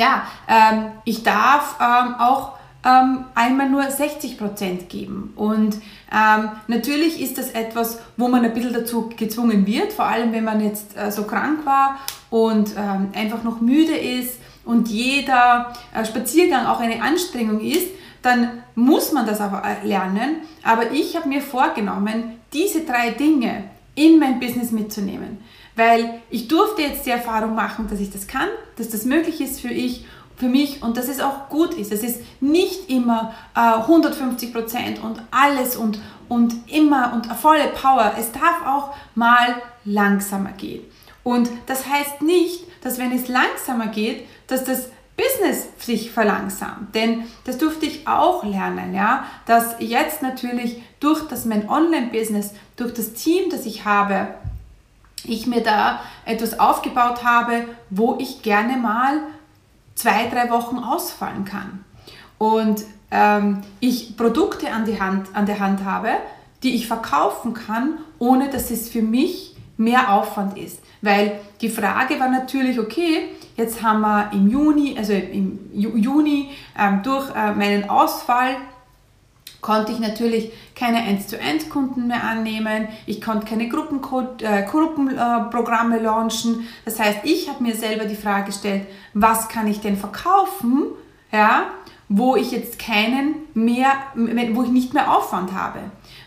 ja, 0.00 0.26
ähm, 0.48 0.92
ich 1.04 1.22
darf 1.22 1.76
ähm, 1.78 2.14
auch 2.18 2.52
ähm, 2.84 3.26
einmal 3.34 3.68
nur 3.68 3.82
60 3.82 4.38
Prozent 4.38 4.88
geben. 4.88 5.34
Und 5.36 5.76
ähm, 6.10 6.48
natürlich 6.68 7.20
ist 7.20 7.36
das 7.36 7.50
etwas, 7.50 8.00
wo 8.16 8.26
man 8.28 8.42
ein 8.42 8.54
bisschen 8.54 8.72
dazu 8.72 9.10
gezwungen 9.14 9.66
wird, 9.66 9.92
vor 9.92 10.06
allem 10.06 10.32
wenn 10.32 10.44
man 10.44 10.64
jetzt 10.64 10.96
äh, 10.96 11.12
so 11.12 11.24
krank 11.24 11.66
war 11.66 11.98
und 12.30 12.70
ähm, 12.78 13.08
einfach 13.14 13.44
noch 13.44 13.60
müde 13.60 13.94
ist 13.94 14.40
und 14.64 14.88
jeder 14.88 15.74
äh, 15.94 16.04
Spaziergang 16.06 16.64
auch 16.64 16.80
eine 16.80 17.02
Anstrengung 17.02 17.60
ist, 17.60 17.88
dann 18.22 18.62
muss 18.74 19.12
man 19.12 19.26
das 19.26 19.42
aber 19.42 19.62
äh, 19.64 19.86
lernen. 19.86 20.36
Aber 20.62 20.92
ich 20.92 21.14
habe 21.14 21.28
mir 21.28 21.42
vorgenommen, 21.42 22.36
diese 22.54 22.86
drei 22.86 23.10
Dinge 23.10 23.64
in 23.94 24.18
mein 24.18 24.40
Business 24.40 24.70
mitzunehmen. 24.70 25.38
Weil 25.76 26.20
ich 26.30 26.48
durfte 26.48 26.82
jetzt 26.82 27.06
die 27.06 27.10
Erfahrung 27.10 27.54
machen, 27.54 27.88
dass 27.88 28.00
ich 28.00 28.10
das 28.10 28.26
kann, 28.26 28.48
dass 28.76 28.88
das 28.88 29.04
möglich 29.04 29.40
ist 29.40 29.60
für 29.60 29.68
ich 29.68 30.04
für 30.40 30.48
mich 30.48 30.82
und 30.82 30.96
dass 30.96 31.08
es 31.08 31.20
auch 31.20 31.50
gut 31.50 31.74
ist. 31.74 31.92
Es 31.92 32.02
ist 32.02 32.22
nicht 32.40 32.88
immer 32.88 33.34
äh, 33.54 33.60
150 33.60 34.52
Prozent 34.52 35.02
und 35.02 35.22
alles 35.30 35.76
und, 35.76 36.00
und 36.28 36.54
immer 36.66 37.12
und 37.12 37.26
volle 37.26 37.68
Power. 37.68 38.14
Es 38.18 38.32
darf 38.32 38.66
auch 38.66 38.94
mal 39.14 39.56
langsamer 39.84 40.52
gehen. 40.52 40.82
Und 41.22 41.50
das 41.66 41.86
heißt 41.86 42.22
nicht, 42.22 42.64
dass 42.82 42.98
wenn 42.98 43.12
es 43.12 43.28
langsamer 43.28 43.88
geht, 43.88 44.26
dass 44.46 44.64
das 44.64 44.88
Business 45.16 45.68
sich 45.78 46.10
verlangsamt. 46.10 46.94
Denn 46.94 47.24
das 47.44 47.58
durfte 47.58 47.84
ich 47.84 48.08
auch 48.08 48.42
lernen, 48.42 48.94
ja, 48.94 49.24
dass 49.44 49.76
jetzt 49.78 50.22
natürlich 50.22 50.82
durch 50.98 51.28
das 51.28 51.44
mein 51.44 51.68
Online-Business, 51.68 52.54
durch 52.76 52.94
das 52.94 53.12
Team, 53.12 53.50
das 53.50 53.66
ich 53.66 53.84
habe, 53.84 54.28
ich 55.24 55.46
mir 55.46 55.62
da 55.62 56.00
etwas 56.24 56.58
aufgebaut 56.58 57.24
habe, 57.24 57.64
wo 57.90 58.16
ich 58.18 58.42
gerne 58.42 58.76
mal 58.76 59.20
zwei, 59.94 60.28
drei 60.28 60.50
Wochen 60.50 60.78
ausfallen 60.78 61.44
kann. 61.44 61.84
Und 62.38 62.84
ähm, 63.10 63.62
ich 63.80 64.16
Produkte 64.16 64.72
an, 64.72 64.84
die 64.84 65.00
Hand, 65.00 65.28
an 65.34 65.46
der 65.46 65.58
Hand 65.58 65.84
habe, 65.84 66.10
die 66.62 66.74
ich 66.74 66.86
verkaufen 66.86 67.54
kann, 67.54 67.98
ohne 68.18 68.48
dass 68.48 68.70
es 68.70 68.88
für 68.88 69.02
mich 69.02 69.56
mehr 69.76 70.12
Aufwand 70.12 70.58
ist. 70.58 70.82
Weil 71.02 71.40
die 71.60 71.70
Frage 71.70 72.20
war 72.20 72.28
natürlich, 72.28 72.78
okay, 72.78 73.30
jetzt 73.56 73.82
haben 73.82 74.02
wir 74.02 74.30
im 74.32 74.48
Juni, 74.48 74.94
also 74.96 75.12
im 75.12 75.58
Juni 75.72 76.50
ähm, 76.78 77.02
durch 77.02 77.34
äh, 77.34 77.52
meinen 77.52 77.88
Ausfall 77.88 78.56
konnte 79.60 79.92
ich 79.92 79.98
natürlich 79.98 80.52
keine 80.74 80.98
1 80.98 81.28
zu 81.28 81.38
1 81.38 81.68
Kunden 81.68 82.06
mehr 82.06 82.24
annehmen, 82.24 82.88
ich 83.06 83.20
konnte 83.20 83.46
keine 83.46 83.68
Gruppencode, 83.68 84.42
äh, 84.42 84.66
Gruppenprogramme 84.68 85.98
äh, 85.98 86.02
launchen. 86.02 86.66
Das 86.84 86.98
heißt, 86.98 87.20
ich 87.24 87.48
habe 87.48 87.62
mir 87.62 87.74
selber 87.74 88.06
die 88.06 88.16
Frage 88.16 88.46
gestellt, 88.46 88.86
was 89.14 89.48
kann 89.48 89.68
ich 89.68 89.80
denn 89.80 89.96
verkaufen, 89.96 90.84
ja, 91.32 91.66
wo 92.08 92.36
ich 92.36 92.50
jetzt 92.50 92.78
keinen 92.78 93.36
mehr, 93.54 93.92
wo 94.14 94.62
ich 94.62 94.70
nicht 94.70 94.94
mehr 94.94 95.16
Aufwand 95.16 95.52
habe, 95.52 95.78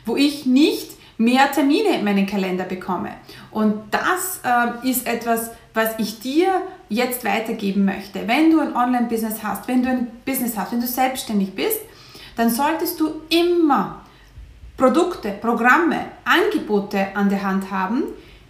wo 0.06 0.16
ich 0.16 0.46
nicht 0.46 0.92
mehr 1.18 1.52
Termine 1.52 1.98
in 1.98 2.06
meinen 2.06 2.25
Kalender 2.25 2.63
bekomme. 2.63 3.10
Und 3.52 3.75
das 3.92 4.42
äh, 4.44 4.90
ist 4.90 5.08
etwas, 5.08 5.52
was 5.74 5.90
ich 5.98 6.20
dir 6.20 6.62
jetzt 6.90 7.25
weitergeben 7.25 7.86
möchte. 7.86 8.28
Wenn 8.28 8.52
du 8.52 8.60
ein 8.60 8.75
Online-Business 8.75 9.44
hast, 9.44 9.68
wenn 9.68 9.84
du 9.84 9.90
ein 9.90 10.08
Business 10.25 10.58
hast, 10.58 10.72
wenn 10.72 10.82
du 10.82 10.88
selbstständig 10.88 11.54
bist, 11.56 11.80
dann 12.36 12.50
solltest 12.50 13.00
du 13.00 13.22
immer 13.30 14.02
Produkte, 14.78 15.32
Programme, 15.32 16.06
Angebote 16.25 17.16
an 17.16 17.30
der 17.30 17.44
Hand 17.44 17.72
haben, 17.72 18.04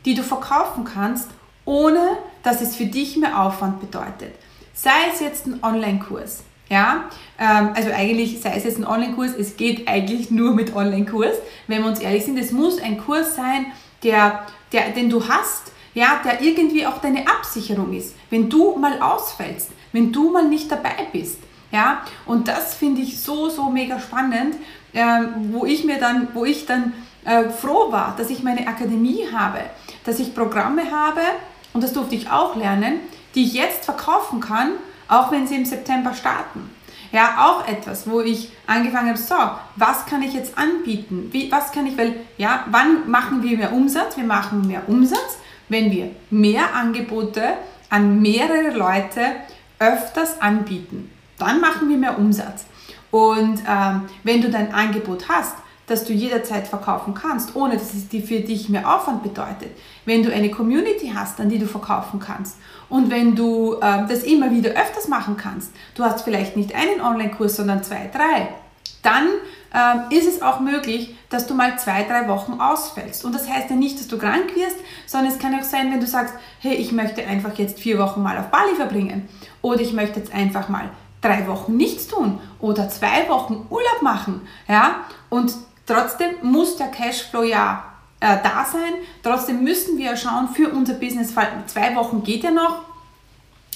die 0.05 0.15
du 0.15 0.23
verkaufen 0.23 0.85
kannst, 0.85 1.29
ohne 1.65 2.17
dass 2.43 2.61
es 2.61 2.75
für 2.75 2.85
dich 2.85 3.17
mehr 3.17 3.41
Aufwand 3.41 3.79
bedeutet. 3.79 4.33
Sei 4.73 4.89
es 5.13 5.19
jetzt 5.19 5.45
ein 5.45 5.59
Online-Kurs, 5.61 6.43
ja, 6.69 7.09
ähm, 7.37 7.69
also 7.75 7.91
eigentlich 7.91 8.41
sei 8.41 8.55
es 8.55 8.63
jetzt 8.63 8.77
ein 8.77 8.87
Online-Kurs, 8.87 9.33
es 9.37 9.57
geht 9.57 9.87
eigentlich 9.87 10.31
nur 10.31 10.53
mit 10.55 10.75
Online-Kurs, 10.75 11.35
wenn 11.67 11.83
wir 11.83 11.89
uns 11.89 11.99
ehrlich 11.99 12.25
sind. 12.25 12.37
Es 12.37 12.51
muss 12.51 12.79
ein 12.79 12.97
Kurs 12.97 13.35
sein, 13.35 13.67
der, 14.03 14.45
der, 14.71 14.89
den 14.89 15.09
du 15.09 15.27
hast, 15.27 15.71
ja, 15.93 16.21
der 16.25 16.41
irgendwie 16.41 16.87
auch 16.87 16.99
deine 16.99 17.27
Absicherung 17.27 17.93
ist. 17.93 18.15
Wenn 18.29 18.49
du 18.49 18.75
mal 18.75 18.99
ausfällst, 19.01 19.71
wenn 19.91 20.11
du 20.11 20.31
mal 20.31 20.47
nicht 20.47 20.71
dabei 20.71 21.07
bist, 21.11 21.37
ja, 21.73 22.03
und 22.27 22.47
das 22.47 22.75
finde 22.75 23.01
ich 23.01 23.19
so, 23.19 23.49
so 23.49 23.69
mega 23.69 23.99
spannend, 23.99 24.55
äh, 24.93 25.03
wo 25.51 25.65
ich 25.65 25.83
mir 25.83 25.97
dann, 25.97 26.27
wo 26.35 26.45
ich 26.45 26.67
dann 26.67 26.93
äh, 27.25 27.49
froh 27.49 27.91
war, 27.91 28.13
dass 28.15 28.29
ich 28.29 28.43
meine 28.43 28.67
Akademie 28.67 29.25
habe, 29.33 29.59
dass 30.05 30.19
ich 30.19 30.35
Programme 30.35 30.83
habe, 30.91 31.21
und 31.73 31.83
das 31.83 31.93
durfte 31.93 32.13
ich 32.13 32.29
auch 32.29 32.55
lernen, 32.55 32.99
die 33.33 33.45
ich 33.45 33.53
jetzt 33.53 33.85
verkaufen 33.85 34.39
kann, 34.39 34.73
auch 35.07 35.31
wenn 35.31 35.47
sie 35.47 35.55
im 35.55 35.65
September 35.65 36.13
starten. 36.13 36.69
Ja, 37.11 37.43
auch 37.47 37.67
etwas, 37.67 38.07
wo 38.07 38.21
ich 38.21 38.51
angefangen 38.67 39.09
habe, 39.09 39.17
so, 39.17 39.35
was 39.75 40.05
kann 40.05 40.21
ich 40.21 40.33
jetzt 40.33 40.55
anbieten? 40.57 41.29
Wie, 41.31 41.51
was 41.51 41.71
kann 41.71 41.87
ich, 41.87 41.97
weil, 41.97 42.15
ja, 42.37 42.65
wann 42.69 43.09
machen 43.09 43.41
wir 43.41 43.57
mehr 43.57 43.73
Umsatz? 43.73 44.15
Wir 44.15 44.25
machen 44.25 44.67
mehr 44.67 44.87
Umsatz, 44.87 45.39
wenn 45.69 45.89
wir 45.89 46.11
mehr 46.29 46.75
Angebote 46.75 47.53
an 47.89 48.21
mehrere 48.21 48.77
Leute 48.77 49.21
öfters 49.79 50.39
anbieten 50.39 51.12
dann 51.43 51.61
machen 51.61 51.89
wir 51.89 51.97
mehr 51.97 52.17
Umsatz. 52.17 52.65
Und 53.11 53.59
ähm, 53.67 54.01
wenn 54.23 54.41
du 54.41 54.49
dein 54.49 54.73
Angebot 54.73 55.29
hast, 55.29 55.55
dass 55.87 56.05
du 56.05 56.13
jederzeit 56.13 56.67
verkaufen 56.67 57.13
kannst, 57.13 57.55
ohne 57.55 57.73
dass 57.75 57.93
es 57.93 58.05
für 58.05 58.39
dich 58.39 58.69
mehr 58.69 58.93
Aufwand 58.95 59.21
bedeutet. 59.21 59.71
Wenn 60.05 60.23
du 60.23 60.33
eine 60.33 60.49
Community 60.49 61.11
hast, 61.13 61.39
an 61.39 61.49
die 61.49 61.59
du 61.59 61.67
verkaufen 61.67 62.19
kannst 62.19 62.57
und 62.89 63.11
wenn 63.11 63.35
du 63.35 63.73
äh, 63.75 64.07
das 64.07 64.23
immer 64.23 64.49
wieder 64.51 64.71
öfters 64.71 65.07
machen 65.07 65.35
kannst, 65.35 65.71
du 65.95 66.03
hast 66.03 66.23
vielleicht 66.23 66.55
nicht 66.55 66.73
einen 66.73 67.01
Online-Kurs, 67.01 67.57
sondern 67.57 67.83
zwei, 67.83 68.09
drei, 68.13 68.49
dann 69.01 69.27
äh, 69.73 70.15
ist 70.15 70.27
es 70.27 70.41
auch 70.41 70.61
möglich, 70.61 71.15
dass 71.29 71.47
du 71.47 71.53
mal 71.53 71.77
zwei, 71.77 72.03
drei 72.03 72.27
Wochen 72.29 72.53
ausfällst. 72.61 73.25
Und 73.25 73.35
das 73.35 73.49
heißt 73.49 73.69
ja 73.69 73.75
nicht, 73.75 73.99
dass 73.99 74.07
du 74.07 74.17
krank 74.17 74.55
wirst, 74.55 74.77
sondern 75.05 75.33
es 75.33 75.39
kann 75.39 75.53
auch 75.59 75.63
sein, 75.63 75.91
wenn 75.91 75.99
du 75.99 76.07
sagst, 76.07 76.33
hey, 76.59 76.75
ich 76.75 76.93
möchte 76.93 77.25
einfach 77.25 77.57
jetzt 77.57 77.79
vier 77.79 77.99
Wochen 77.99 78.23
mal 78.23 78.37
auf 78.37 78.49
Bali 78.51 78.75
verbringen 78.75 79.27
oder 79.61 79.81
ich 79.81 79.91
möchte 79.91 80.19
jetzt 80.19 80.33
einfach 80.33 80.69
mal 80.69 80.89
drei 81.23 81.47
Wochen 81.47 81.75
nichts 81.75 82.07
tun 82.07 82.39
oder 82.59 82.89
zwei 82.89 83.27
Wochen 83.29 83.65
Urlaub 83.69 84.01
machen, 84.01 84.41
ja, 84.67 84.97
und 85.29 85.53
trotzdem 85.87 86.35
muss 86.43 86.77
der 86.77 86.87
Cashflow 86.87 87.43
ja 87.43 87.85
äh, 88.19 88.37
da 88.43 88.65
sein, 88.65 88.93
trotzdem 89.23 89.63
müssen 89.63 89.97
wir 89.97 90.15
schauen 90.15 90.49
für 90.49 90.69
unser 90.69 90.93
Business, 90.93 91.33
zwei 91.67 91.95
Wochen 91.95 92.23
geht 92.23 92.43
ja 92.43 92.51
noch, 92.51 92.83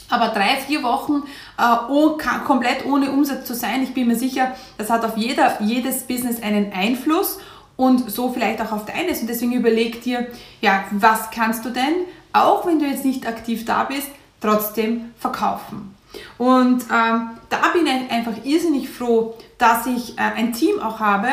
aber 0.09 0.29
drei, 0.29 0.55
vier 0.55 0.83
Wochen 0.83 1.23
äh, 1.57 1.75
oh, 1.89 2.17
komplett 2.45 2.85
ohne 2.85 3.11
Umsatz 3.11 3.45
zu 3.45 3.53
sein, 3.53 3.83
ich 3.83 3.93
bin 3.93 4.07
mir 4.07 4.15
sicher, 4.15 4.53
das 4.77 4.89
hat 4.89 5.03
auf 5.03 5.17
jeder, 5.17 5.61
jedes 5.61 6.03
Business 6.03 6.41
einen 6.41 6.71
Einfluss 6.71 7.39
und 7.75 8.09
so 8.09 8.31
vielleicht 8.31 8.61
auch 8.61 8.71
auf 8.71 8.85
deines. 8.85 9.21
Und 9.21 9.27
deswegen 9.27 9.53
überleg 9.53 10.01
dir, 10.01 10.27
ja, 10.61 10.85
was 10.91 11.29
kannst 11.31 11.65
du 11.65 11.69
denn, 11.69 11.93
auch 12.33 12.65
wenn 12.65 12.79
du 12.79 12.85
jetzt 12.85 13.05
nicht 13.05 13.27
aktiv 13.27 13.65
da 13.65 13.83
bist, 13.83 14.07
trotzdem 14.39 15.13
verkaufen. 15.17 15.96
Und 16.37 16.83
ähm, 16.83 17.29
da 17.49 17.67
bin 17.73 17.85
ich 17.85 18.11
einfach 18.11 18.33
irrsinnig 18.43 18.89
froh, 18.89 19.35
dass 19.57 19.85
ich 19.85 20.17
äh, 20.17 20.21
ein 20.21 20.53
Team 20.53 20.79
auch 20.79 20.99
habe, 20.99 21.27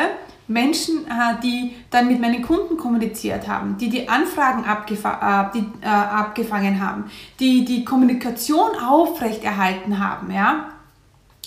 Menschen, 0.47 1.07
äh, 1.07 1.41
die 1.43 1.75
dann 1.89 2.07
mit 2.07 2.21
meinen 2.21 2.41
Kunden 2.41 2.77
kommuniziert 2.77 3.47
haben, 3.47 3.77
die 3.77 3.89
die 3.89 4.07
Anfragen 4.07 4.63
abgefa 4.65 5.49
äh, 5.53 5.59
die, 5.59 5.65
äh, 5.81 5.87
abgefangen 5.87 6.85
haben, 6.85 7.05
die 7.39 7.65
die 7.65 7.83
Kommunikation 7.83 8.75
aufrechterhalten 8.77 9.99
haben, 9.99 10.31
ja. 10.31 10.67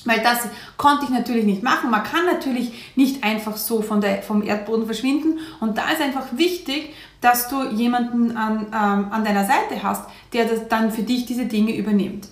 Weil 0.04 0.20
das 0.20 0.38
konnte 0.76 1.04
ich 1.04 1.10
natürlich 1.10 1.44
nicht 1.44 1.62
machen. 1.62 1.90
Man 1.90 2.04
kann 2.04 2.24
natürlich 2.24 2.92
nicht 2.96 3.24
einfach 3.24 3.56
so 3.56 3.82
von 3.82 4.00
der, 4.00 4.22
vom 4.22 4.42
Erdboden 4.42 4.86
verschwinden. 4.86 5.40
Und 5.60 5.76
da 5.76 5.90
ist 5.90 6.00
einfach 6.00 6.26
wichtig, 6.32 6.94
dass 7.20 7.48
du 7.48 7.64
jemanden 7.70 8.36
an, 8.36 8.66
ähm, 8.68 9.12
an 9.12 9.24
deiner 9.24 9.44
Seite 9.44 9.82
hast, 9.82 10.08
der 10.32 10.44
das 10.44 10.68
dann 10.68 10.92
für 10.92 11.02
dich 11.02 11.26
diese 11.26 11.46
Dinge 11.46 11.76
übernimmt. 11.76 12.28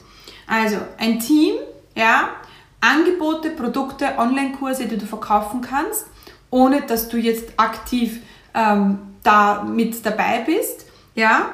Also 0.47 0.77
ein 0.99 1.19
Team, 1.21 1.55
ja, 1.95 2.31
Angebote, 2.81 3.51
Produkte, 3.51 4.19
Online-Kurse, 4.19 4.87
die 4.87 4.97
du 4.97 5.07
verkaufen 5.07 5.61
kannst, 5.61 6.07
ohne 6.51 6.83
dass 6.83 7.09
du 7.09 7.17
jetzt 7.17 7.59
aktiv 7.59 8.21
ähm, 8.55 8.99
da 9.23 9.63
mit 9.65 10.05
dabei 10.07 10.45
bist, 10.47 10.87
ja, 11.15 11.51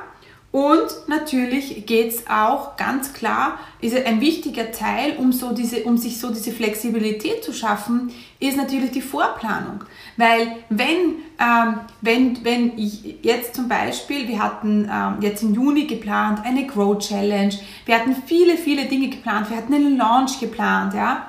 und 0.53 1.09
natürlich 1.09 1.87
geht 1.87 2.09
es 2.09 2.27
auch 2.27 2.77
ganz 2.77 3.15
klar, 3.15 3.59
ist 3.81 3.97
ein 3.97 4.21
wichtiger 4.21 4.71
Teil, 4.71 5.17
um, 5.17 5.33
so 5.33 5.55
diese, 5.55 5.85
um 5.85 5.97
sich 5.97 6.21
so 6.21 6.29
diese 6.29 6.53
Flexibilität 6.53 7.43
zu 7.43 7.55
schaffen, 7.55 8.13
ist 8.39 8.59
natürlich 8.59 8.91
die 8.91 9.01
Vorplanung. 9.01 9.83
Weil 10.19 10.57
wenn, 10.69 11.17
ähm, 11.39 11.81
wenn, 12.03 12.45
wenn 12.45 12.77
ich 12.77 13.17
jetzt 13.23 13.55
zum 13.55 13.67
Beispiel, 13.67 14.29
wir 14.29 14.43
hatten 14.43 14.91
ähm, 14.93 15.23
jetzt 15.23 15.43
im 15.43 15.55
Juni 15.55 15.87
geplant 15.87 16.41
eine 16.45 16.67
Grow 16.67 16.99
Challenge, 16.99 17.55
wir 17.87 17.99
hatten 17.99 18.15
viele, 18.27 18.59
viele 18.59 18.85
Dinge 18.85 19.09
geplant, 19.09 19.49
wir 19.49 19.57
hatten 19.57 19.73
einen 19.73 19.97
Launch 19.97 20.39
geplant, 20.39 20.93
ja, 20.93 21.29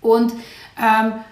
und 0.00 0.32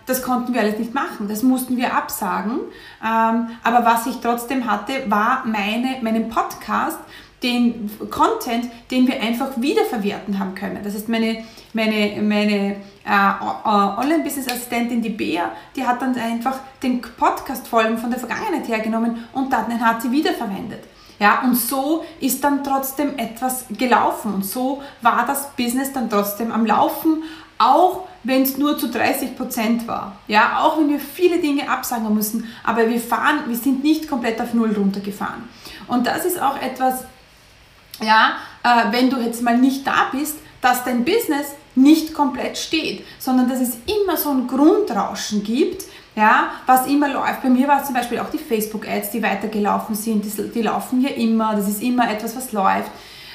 das 0.07 0.23
konnten 0.23 0.53
wir 0.53 0.61
alles 0.61 0.79
nicht 0.79 0.95
machen, 0.95 1.29
das 1.29 1.43
mussten 1.43 1.77
wir 1.77 1.95
absagen. 1.95 2.61
Ähm, 3.03 3.49
aber 3.63 3.85
was 3.85 4.07
ich 4.07 4.17
trotzdem 4.21 4.71
hatte, 4.71 5.11
war 5.11 5.45
meine, 5.47 5.97
meinen 6.03 6.29
Podcast, 6.29 6.99
den 7.43 7.91
Content, 8.11 8.71
den 8.91 9.07
wir 9.07 9.21
einfach 9.21 9.49
wiederverwerten 9.57 10.39
haben 10.39 10.55
können. 10.55 10.81
Das 10.85 10.95
ist 10.95 11.09
meine, 11.09 11.43
meine, 11.73 12.21
meine 12.23 12.77
äh, 13.05 13.99
Online-Business-Assistentin, 14.01 15.01
die 15.01 15.09
Bea, 15.09 15.51
die 15.75 15.87
hat 15.87 16.03
dann 16.03 16.15
einfach 16.17 16.59
den 16.83 17.01
Podcast-Folgen 17.01 17.97
von 17.99 18.11
der 18.11 18.21
Vergangenheit 18.21 18.69
hergenommen 18.69 19.25
und 19.33 19.53
dann 19.53 19.81
hat 19.81 20.03
sie 20.03 20.11
wiederverwendet. 20.11 20.85
Ja, 21.19 21.43
und 21.43 21.55
so 21.55 22.05
ist 22.21 22.43
dann 22.43 22.65
trotzdem 22.65 23.19
etwas 23.19 23.67
gelaufen 23.71 24.35
und 24.35 24.45
so 24.45 24.83
war 25.03 25.27
das 25.27 25.51
Business 25.51 25.93
dann 25.93 26.09
trotzdem 26.09 26.51
am 26.51 26.65
Laufen, 26.65 27.23
auch 27.61 28.09
wenn 28.25 28.43
es 28.43 28.57
nur 28.57 28.77
zu 28.79 28.89
30 28.89 29.37
Prozent 29.37 29.87
war. 29.87 30.17
Ja, 30.27 30.61
auch 30.61 30.79
wenn 30.79 30.89
wir 30.89 30.99
viele 30.99 31.39
Dinge 31.39 31.69
absagen 31.69 32.13
müssen, 32.13 32.49
aber 32.65 32.89
wir 32.89 33.01
fahren, 33.01 33.41
wir 33.47 33.57
sind 33.57 33.85
nicht 33.85 34.09
komplett 34.09 34.41
auf 34.41 34.55
Null 34.55 34.73
runtergefahren. 34.73 35.49
Und 35.87 36.07
das 36.07 36.25
ist 36.25 36.41
auch 36.41 36.61
etwas, 36.61 37.05
ja, 38.01 38.37
äh, 38.63 38.93
wenn 38.93 39.11
du 39.11 39.19
jetzt 39.19 39.43
mal 39.43 39.57
nicht 39.57 39.87
da 39.87 40.09
bist, 40.11 40.37
dass 40.61 40.85
dein 40.85 41.05
Business 41.05 41.55
nicht 41.75 42.15
komplett 42.15 42.59
steht, 42.59 43.05
sondern 43.19 43.49
dass 43.49 43.61
es 43.61 43.77
immer 43.87 44.17
so 44.17 44.31
ein 44.31 44.47
Grundrauschen 44.47 45.43
gibt, 45.43 45.85
ja, 46.17 46.51
was 46.67 46.87
immer 46.87 47.09
läuft. 47.09 47.43
Bei 47.43 47.49
mir 47.49 47.69
war 47.69 47.81
es 47.81 47.87
zum 47.87 47.95
Beispiel 47.95 48.19
auch 48.19 48.31
die 48.31 48.39
Facebook-Ads, 48.39 49.11
die 49.11 49.23
weitergelaufen 49.23 49.95
sind, 49.95 50.25
die, 50.25 50.51
die 50.51 50.63
laufen 50.63 51.01
ja 51.01 51.11
immer, 51.11 51.55
das 51.55 51.69
ist 51.69 51.83
immer 51.83 52.11
etwas, 52.11 52.37
was 52.37 52.53
läuft. 52.53 52.91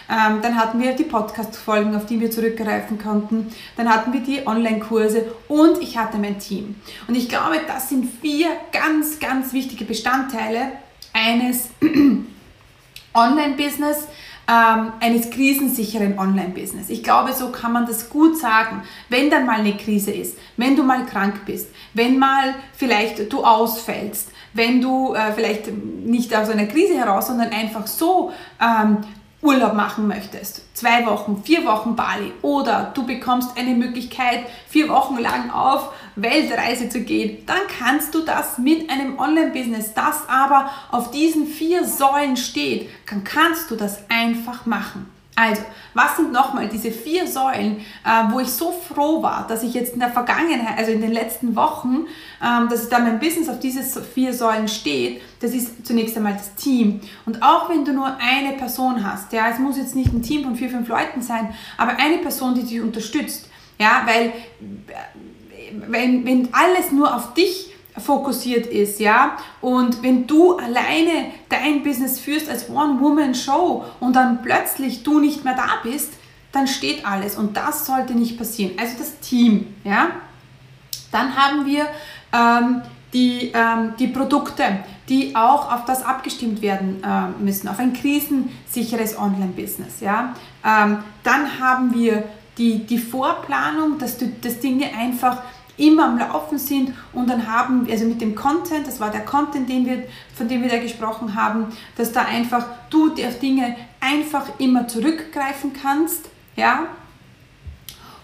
Ähm, 0.10 0.42
dann 0.42 0.56
hatten 0.56 0.82
wir 0.82 0.94
die 0.94 1.04
Podcast-Folgen, 1.04 1.96
auf 1.96 2.06
die 2.06 2.20
wir 2.20 2.30
zurückgreifen 2.30 3.00
konnten. 3.00 3.52
Dann 3.76 3.90
hatten 3.90 4.14
wir 4.14 4.22
die 4.22 4.46
Online-Kurse 4.46 5.26
und 5.48 5.82
ich 5.82 5.98
hatte 5.98 6.18
mein 6.18 6.40
Team. 6.40 6.76
Und 7.08 7.16
ich 7.16 7.28
glaube, 7.28 7.60
das 7.68 7.90
sind 7.90 8.10
vier 8.22 8.50
ganz, 8.72 9.20
ganz 9.20 9.54
wichtige 9.54 9.86
Bestandteile 9.86 10.74
eines 11.14 11.70
Online-Business, 13.14 14.08
ähm, 14.48 14.94
eines 15.00 15.32
krisensicheren 15.32 16.20
Online-Business. 16.20 16.90
Ich 16.90 17.04
glaube, 17.04 17.34
so 17.34 17.50
kann 17.50 17.72
man 17.72 17.88
das 17.88 18.10
gut 18.10 18.38
sagen, 18.38 18.84
wenn 19.10 19.32
dann 19.32 19.46
mal 19.46 19.60
eine 19.60 19.76
Krise 19.76 20.12
ist, 20.12 20.38
wenn 20.58 20.76
du 20.76 20.84
mal 20.84 21.06
krank 21.06 21.46
bist, 21.46 21.70
wenn 21.94 22.20
mal 22.20 22.54
vielleicht 22.74 23.32
du 23.32 23.44
ausfällst, 23.44 24.30
wenn 24.54 24.82
du 24.82 25.16
äh, 25.16 25.34
vielleicht 25.34 25.72
nicht 25.72 26.36
aus 26.36 26.50
einer 26.50 26.68
Krise 26.68 26.96
heraus, 26.96 27.28
sondern 27.28 27.50
einfach 27.50 27.88
so 27.88 28.32
ähm, 28.62 28.98
Urlaub 29.46 29.76
machen 29.76 30.08
möchtest, 30.08 30.64
zwei 30.76 31.06
Wochen, 31.06 31.44
vier 31.44 31.66
Wochen 31.66 31.96
Bali. 31.96 32.34
Oder 32.42 32.92
du 32.96 33.06
bekommst 33.06 33.58
eine 33.58 33.76
Möglichkeit, 33.76 34.46
vier 34.68 34.90
Wochen 34.90 35.18
lang 35.20 35.52
auf 35.52 35.94
Weltreise 36.16 36.90
zu 36.90 37.02
gehen, 37.02 37.46
dann 37.46 37.60
kannst 37.80 38.16
du 38.16 38.22
das 38.22 38.58
mit 38.58 38.90
einem 38.90 39.20
Online-Business, 39.20 39.94
das 39.94 40.28
aber 40.28 40.72
auf 40.92 41.12
diesen 41.12 41.46
vier 41.46 41.86
Säulen 41.86 42.38
steht, 42.38 42.90
dann 43.10 43.24
kannst 43.24 43.70
du 43.70 43.76
das 43.76 44.00
einfach 44.10 44.66
machen. 44.66 45.15
Also, 45.38 45.64
was 45.94 46.16
sind 46.16 46.32
nochmal 46.32 46.70
diese 46.70 46.92
vier 46.92 47.28
Säulen, 47.28 47.82
äh, 48.06 48.32
wo 48.32 48.40
ich 48.40 48.48
so 48.48 48.72
froh 48.72 49.22
war, 49.22 49.46
dass 49.48 49.64
ich 49.64 49.74
jetzt 49.74 49.94
in 49.94 50.00
der 50.00 50.10
Vergangenheit, 50.10 50.78
also 50.78 50.94
in 50.94 51.02
den 51.02 51.12
letzten 51.12 51.58
Wochen, 51.58 52.06
ähm, 52.42 52.70
dass 52.70 52.88
da 52.88 53.00
mein 53.00 53.20
Business 53.20 53.50
auf 53.50 53.60
diese 53.60 53.84
vier 54.02 54.34
Säulen 54.34 54.70
steht, 54.70 55.22
das 55.42 55.52
ist 55.52 55.86
zunächst 55.86 56.16
einmal 56.16 56.34
das 56.34 56.56
Team. 56.56 57.02
Und 57.26 57.44
auch 57.44 57.70
wenn 57.70 57.84
du 57.84 57.92
nur 57.92 58.16
eine 58.18 58.54
Person 58.54 59.06
hast, 59.06 59.34
ja, 59.34 59.50
es 59.50 59.60
muss 59.60 59.78
jetzt 59.78 59.94
nicht 59.94 60.14
ein 60.14 60.22
Team 60.22 60.44
von 60.44 60.56
vier, 60.56 60.70
fünf 60.70 60.88
Leuten 60.88 61.22
sein, 61.22 61.54
aber 61.78 61.98
eine 61.98 62.20
Person, 62.20 62.56
die 62.56 62.64
dich 62.64 62.80
unterstützt, 62.80 63.50
ja, 63.78 64.04
weil 64.06 64.28
äh, 64.28 64.34
wenn, 65.88 66.26
wenn 66.26 66.54
alles 66.54 66.94
nur 66.94 67.14
auf 67.14 67.34
dich 67.34 67.75
fokussiert 67.98 68.68
ist, 68.68 69.00
ja. 69.00 69.38
Und 69.62 70.04
wenn 70.04 70.28
du 70.28 70.58
alleine 70.58 71.32
dein 71.50 71.84
Business 71.84 72.20
führst 72.20 72.50
als 72.50 72.70
One-Woman-Show 72.70 73.86
und 74.00 74.16
dann 74.16 74.42
plötzlich 74.42 75.04
du 75.04 75.20
nicht 75.20 75.44
mehr 75.46 75.56
da 75.56 75.82
bist, 75.84 76.14
dann 76.52 76.68
steht 76.68 77.06
alles 77.06 77.36
und 77.36 77.58
das 77.58 77.86
sollte 77.86 78.14
nicht 78.14 78.38
passieren. 78.38 78.72
Also 78.80 78.98
das 78.98 79.20
Team, 79.20 79.76
ja. 79.84 80.08
Dann 81.12 81.36
haben 81.36 81.66
wir 81.66 81.86
ähm, 82.34 82.82
die, 83.14 83.52
ähm, 83.54 83.94
die 83.98 84.08
Produkte, 84.08 84.64
die 85.08 85.36
auch 85.36 85.72
auf 85.72 85.86
das 85.86 86.04
abgestimmt 86.04 86.62
werden 86.62 87.02
äh, 87.04 87.44
müssen, 87.44 87.68
auf 87.68 87.80
ein 87.80 87.94
krisensicheres 87.94 89.18
Online-Business, 89.18 90.02
ja. 90.02 90.34
Ähm, 90.66 90.98
dann 91.24 91.60
haben 91.60 91.94
wir 91.94 92.24
die, 92.58 92.86
die 92.86 92.98
Vorplanung, 92.98 93.98
dass 93.98 94.18
du 94.18 94.28
das 94.42 94.60
Dinge 94.60 94.94
einfach 94.98 95.44
immer 95.78 96.06
am 96.06 96.18
Laufen 96.18 96.58
sind 96.58 96.94
und 97.14 97.30
dann 97.30 97.48
haben, 97.52 97.88
also 97.90 98.06
mit 98.06 98.22
dem 98.22 98.36
Content, 98.36 98.88
das 98.88 99.00
war 99.00 99.12
der 99.12 99.26
Content, 99.26 99.70
den 99.70 99.86
wir, 99.86 100.04
von 100.36 100.48
dem 100.48 100.62
wir 100.62 100.70
da 100.70 100.78
gesprochen 100.78 101.36
haben, 101.36 101.68
dass 101.98 102.12
da 102.12 102.22
einfach 102.22 102.66
du 102.90 103.12
auf 103.12 103.40
Dinge 103.40 103.76
einfach 104.00 104.48
immer 104.58 104.88
zurückgreifen 104.88 105.74
kannst, 105.74 106.30
ja. 106.56 106.88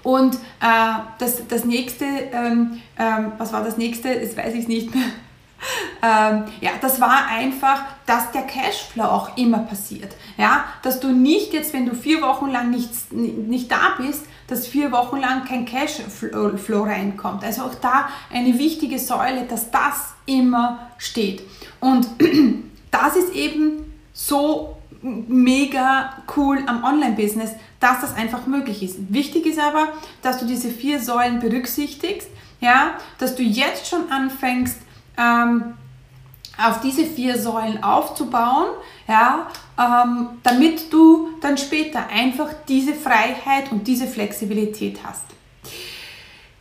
Und 0.03 0.36
äh, 0.36 0.93
das, 1.20 1.48
das 1.48 1.63
nächste, 1.63 2.05
ähm, 2.05 2.81
ähm, 2.98 3.34
was 3.38 3.53
war 3.53 3.63
das 3.63 3.77
nächste, 3.77 4.20
das 4.20 4.36
weiß 4.36 4.55
ich 4.55 4.67
nicht 4.67 4.96
mehr. 4.96 5.05
ähm, 6.01 6.46
ja, 6.60 6.72
das 6.81 7.00
war 7.00 7.27
einfach, 7.27 7.84
dass 8.08 8.31
der 8.31 8.43
Cashflow 8.43 9.03
auch 9.03 9.38
immer 9.38 9.60
passiert. 9.60 10.15
Ja, 10.38 10.65
dass 10.81 11.00
du 11.00 11.10
nicht 11.10 11.53
jetzt, 11.53 11.74
wenn 11.74 11.86
du 11.86 11.93
vier 11.93 12.22
Wochen 12.22 12.50
lang 12.50 12.72
nicht, 12.72 13.12
nicht 13.12 13.72
da 13.72 13.96
bist, 14.00 14.25
dass 14.51 14.67
vier 14.67 14.91
Wochen 14.91 15.17
lang 15.17 15.46
kein 15.46 15.65
Cashflow 15.65 16.84
reinkommt. 16.84 17.41
Also 17.43 17.62
auch 17.62 17.75
da 17.75 18.10
eine 18.29 18.60
wichtige 18.60 19.00
Säule, 19.00 19.46
dass 19.46 19.72
das 19.72 20.13
immer 20.25 20.89
steht. 20.98 21.41
Und 21.79 22.05
das 22.91 23.15
ist 23.15 23.34
eben 23.34 23.93
so 24.12 24.75
mega 25.01 26.12
cool 26.36 26.60
am 26.67 26.84
Online-Business, 26.84 27.51
dass 27.79 28.01
das 28.01 28.13
einfach 28.13 28.46
möglich 28.46 28.84
ist. 28.84 28.98
Wichtig 29.13 29.46
ist 29.46 29.58
aber, 29.58 29.88
dass 30.22 30.39
du 30.39 30.46
diese 30.46 30.70
vier 30.70 31.00
Säulen 31.00 31.39
berücksichtigst, 31.39 32.27
ja, 32.60 32.96
dass 33.20 33.36
du 33.36 33.43
jetzt 33.43 33.88
schon 33.88 34.12
anfängst, 34.12 34.77
ähm, 35.17 35.75
auf 36.58 36.81
diese 36.81 37.05
vier 37.05 37.39
Säulen 37.39 37.81
aufzubauen, 37.84 38.67
ja, 39.12 39.48
ähm, 39.77 40.30
damit 40.41 40.91
du 40.91 41.32
dann 41.41 41.58
später 41.58 42.08
einfach 42.08 42.50
diese 42.68 42.94
Freiheit 42.94 43.72
und 43.72 43.86
diese 43.86 44.08
Flexibilität 44.08 45.00
hast. 45.03 45.25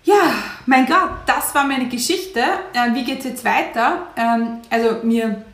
Ja, 0.03 0.33
mein 0.67 0.87
Gott, 0.87 1.11
das 1.27 1.55
war 1.55 1.65
meine 1.65 1.89
Geschichte. 1.89 2.41
Äh, 2.41 2.95
wie 2.95 3.05
geht 3.05 3.21
es 3.21 3.25
jetzt 3.27 3.45
weiter? 3.45 4.09
Ähm, 4.17 4.59
also 4.69 5.05
mir 5.05 5.45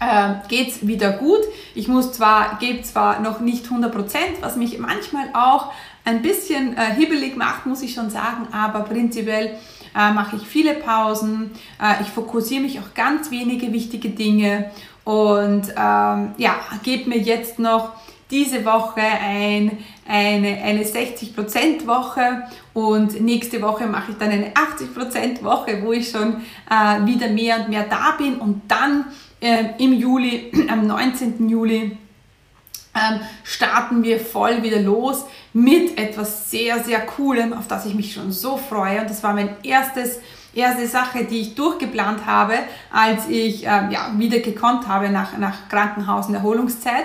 äh, 0.00 0.34
geht 0.48 0.68
es 0.68 0.86
wieder 0.86 1.12
gut. 1.12 1.40
Ich 1.74 1.88
muss 1.88 2.12
zwar, 2.12 2.58
gebe 2.58 2.82
zwar 2.82 3.20
noch 3.20 3.40
nicht 3.40 3.66
100%, 3.66 4.18
was 4.40 4.56
mich 4.56 4.78
manchmal 4.78 5.30
auch 5.32 5.72
ein 6.04 6.20
bisschen 6.20 6.76
äh, 6.76 6.94
hibbelig 6.94 7.36
macht, 7.36 7.64
muss 7.64 7.82
ich 7.82 7.94
schon 7.94 8.10
sagen, 8.10 8.48
aber 8.52 8.80
prinzipiell 8.80 9.56
äh, 9.96 10.12
mache 10.12 10.36
ich 10.36 10.42
viele 10.42 10.74
Pausen, 10.74 11.52
äh, 11.80 12.02
ich 12.02 12.08
fokussiere 12.08 12.62
mich 12.62 12.78
auf 12.78 12.94
ganz 12.94 13.30
wenige 13.30 13.72
wichtige 13.72 14.10
Dinge. 14.10 14.70
Und 15.04 15.68
ähm, 15.76 16.34
ja, 16.36 16.56
gebe 16.82 17.08
mir 17.08 17.18
jetzt 17.18 17.58
noch 17.58 17.92
diese 18.30 18.64
Woche 18.64 19.00
ein, 19.00 19.78
eine, 20.06 20.62
eine 20.62 20.82
60% 20.82 21.86
Woche. 21.86 22.42
Und 22.74 23.20
nächste 23.20 23.62
Woche 23.62 23.86
mache 23.86 24.12
ich 24.12 24.18
dann 24.18 24.30
eine 24.30 24.52
80% 24.52 25.42
Woche, 25.44 25.80
wo 25.82 25.92
ich 25.92 26.10
schon 26.10 26.42
äh, 26.68 27.06
wieder 27.06 27.28
mehr 27.28 27.60
und 27.60 27.68
mehr 27.68 27.84
da 27.84 28.16
bin. 28.18 28.36
Und 28.36 28.62
dann 28.68 29.06
äh, 29.40 29.66
im 29.78 29.92
Juli, 29.92 30.52
am 30.68 30.86
19. 30.86 31.48
Juli, 31.48 31.96
ähm, 32.96 33.20
starten 33.44 34.02
wir 34.02 34.18
voll 34.18 34.62
wieder 34.62 34.80
los 34.80 35.24
mit 35.52 35.98
etwas 35.98 36.50
sehr, 36.50 36.82
sehr 36.82 37.00
Coolem, 37.00 37.52
auf 37.52 37.68
das 37.68 37.86
ich 37.86 37.94
mich 37.94 38.12
schon 38.12 38.32
so 38.32 38.56
freue. 38.56 39.00
Und 39.00 39.10
das 39.10 39.22
war 39.22 39.34
mein 39.34 39.56
erstes, 39.62 40.18
erste 40.54 40.86
Sache, 40.86 41.24
die 41.24 41.40
ich 41.40 41.54
durchgeplant 41.54 42.26
habe, 42.26 42.54
als 42.90 43.28
ich 43.28 43.64
ähm, 43.64 43.90
ja, 43.90 44.10
wieder 44.16 44.38
gekonnt 44.40 44.88
habe 44.88 45.10
nach, 45.10 45.36
nach 45.38 45.68
Krankenhaus 45.68 46.26
und 46.26 46.34
Erholungszeit. 46.34 47.04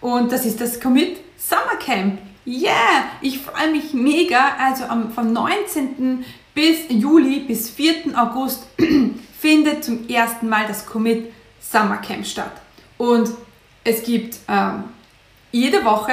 Und 0.00 0.32
das 0.32 0.44
ist 0.44 0.60
das 0.60 0.80
Commit 0.80 1.18
Summer 1.38 1.76
Camp. 1.78 2.18
Yeah, 2.46 3.04
ich 3.20 3.38
freue 3.38 3.70
mich 3.70 3.94
mega. 3.94 4.56
Also 4.58 4.84
am, 4.84 5.12
vom 5.12 5.32
19. 5.32 6.24
bis 6.54 6.88
Juli 6.88 7.40
bis 7.40 7.70
4. 7.70 8.16
August 8.16 8.66
findet 9.38 9.84
zum 9.84 10.08
ersten 10.08 10.48
Mal 10.48 10.66
das 10.66 10.84
Commit 10.84 11.32
Summer 11.60 11.98
Camp 11.98 12.26
statt. 12.26 12.52
Und 12.98 13.30
es 13.84 14.02
gibt 14.02 14.38
ähm, 14.48 14.84
jede 15.52 15.84
Woche, 15.84 16.12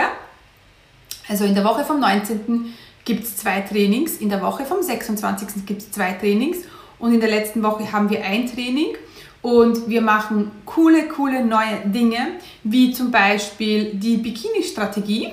also 1.27 1.45
in 1.45 1.55
der 1.55 1.63
Woche 1.63 1.83
vom 1.83 1.99
19. 1.99 2.73
gibt 3.05 3.23
es 3.23 3.37
zwei 3.37 3.61
Trainings, 3.61 4.17
in 4.17 4.29
der 4.29 4.41
Woche 4.41 4.65
vom 4.65 4.83
26. 4.83 5.65
gibt 5.65 5.81
es 5.81 5.91
zwei 5.91 6.11
Trainings 6.13 6.59
und 6.99 7.13
in 7.13 7.19
der 7.19 7.29
letzten 7.29 7.63
Woche 7.63 7.91
haben 7.91 8.09
wir 8.09 8.23
ein 8.23 8.45
Training 8.45 8.95
und 9.41 9.89
wir 9.89 10.01
machen 10.01 10.51
coole, 10.65 11.07
coole 11.07 11.43
neue 11.43 11.79
Dinge, 11.85 12.33
wie 12.63 12.91
zum 12.91 13.09
Beispiel 13.09 13.91
die 13.93 14.17
Bikini-Strategie. 14.17 15.29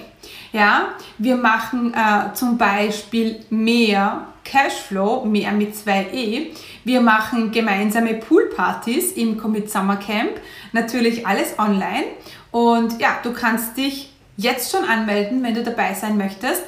Ja, 0.53 0.91
wir 1.19 1.37
machen 1.37 1.93
äh, 1.93 2.33
zum 2.35 2.57
Beispiel 2.57 3.41
mehr 3.51 4.29
Cashflow, 4.45 5.25
mehr 5.25 5.53
mit 5.53 5.75
2e. 5.75 6.47
Wir 6.85 7.01
machen 7.01 7.51
gemeinsame 7.51 8.15
Poolpartys 8.15 9.13
im 9.13 9.37
Commit 9.39 9.71
Summer 9.71 9.97
Camp. 9.97 10.41
Natürlich 10.73 11.27
alles 11.27 11.59
online. 11.59 12.05
Und 12.50 13.00
ja, 13.00 13.19
du 13.23 13.33
kannst 13.33 13.76
dich 13.76 14.12
jetzt 14.37 14.71
schon 14.71 14.85
anmelden, 14.85 15.43
wenn 15.43 15.54
du 15.54 15.63
dabei 15.63 15.95
sein 15.95 16.17
möchtest. 16.17 16.63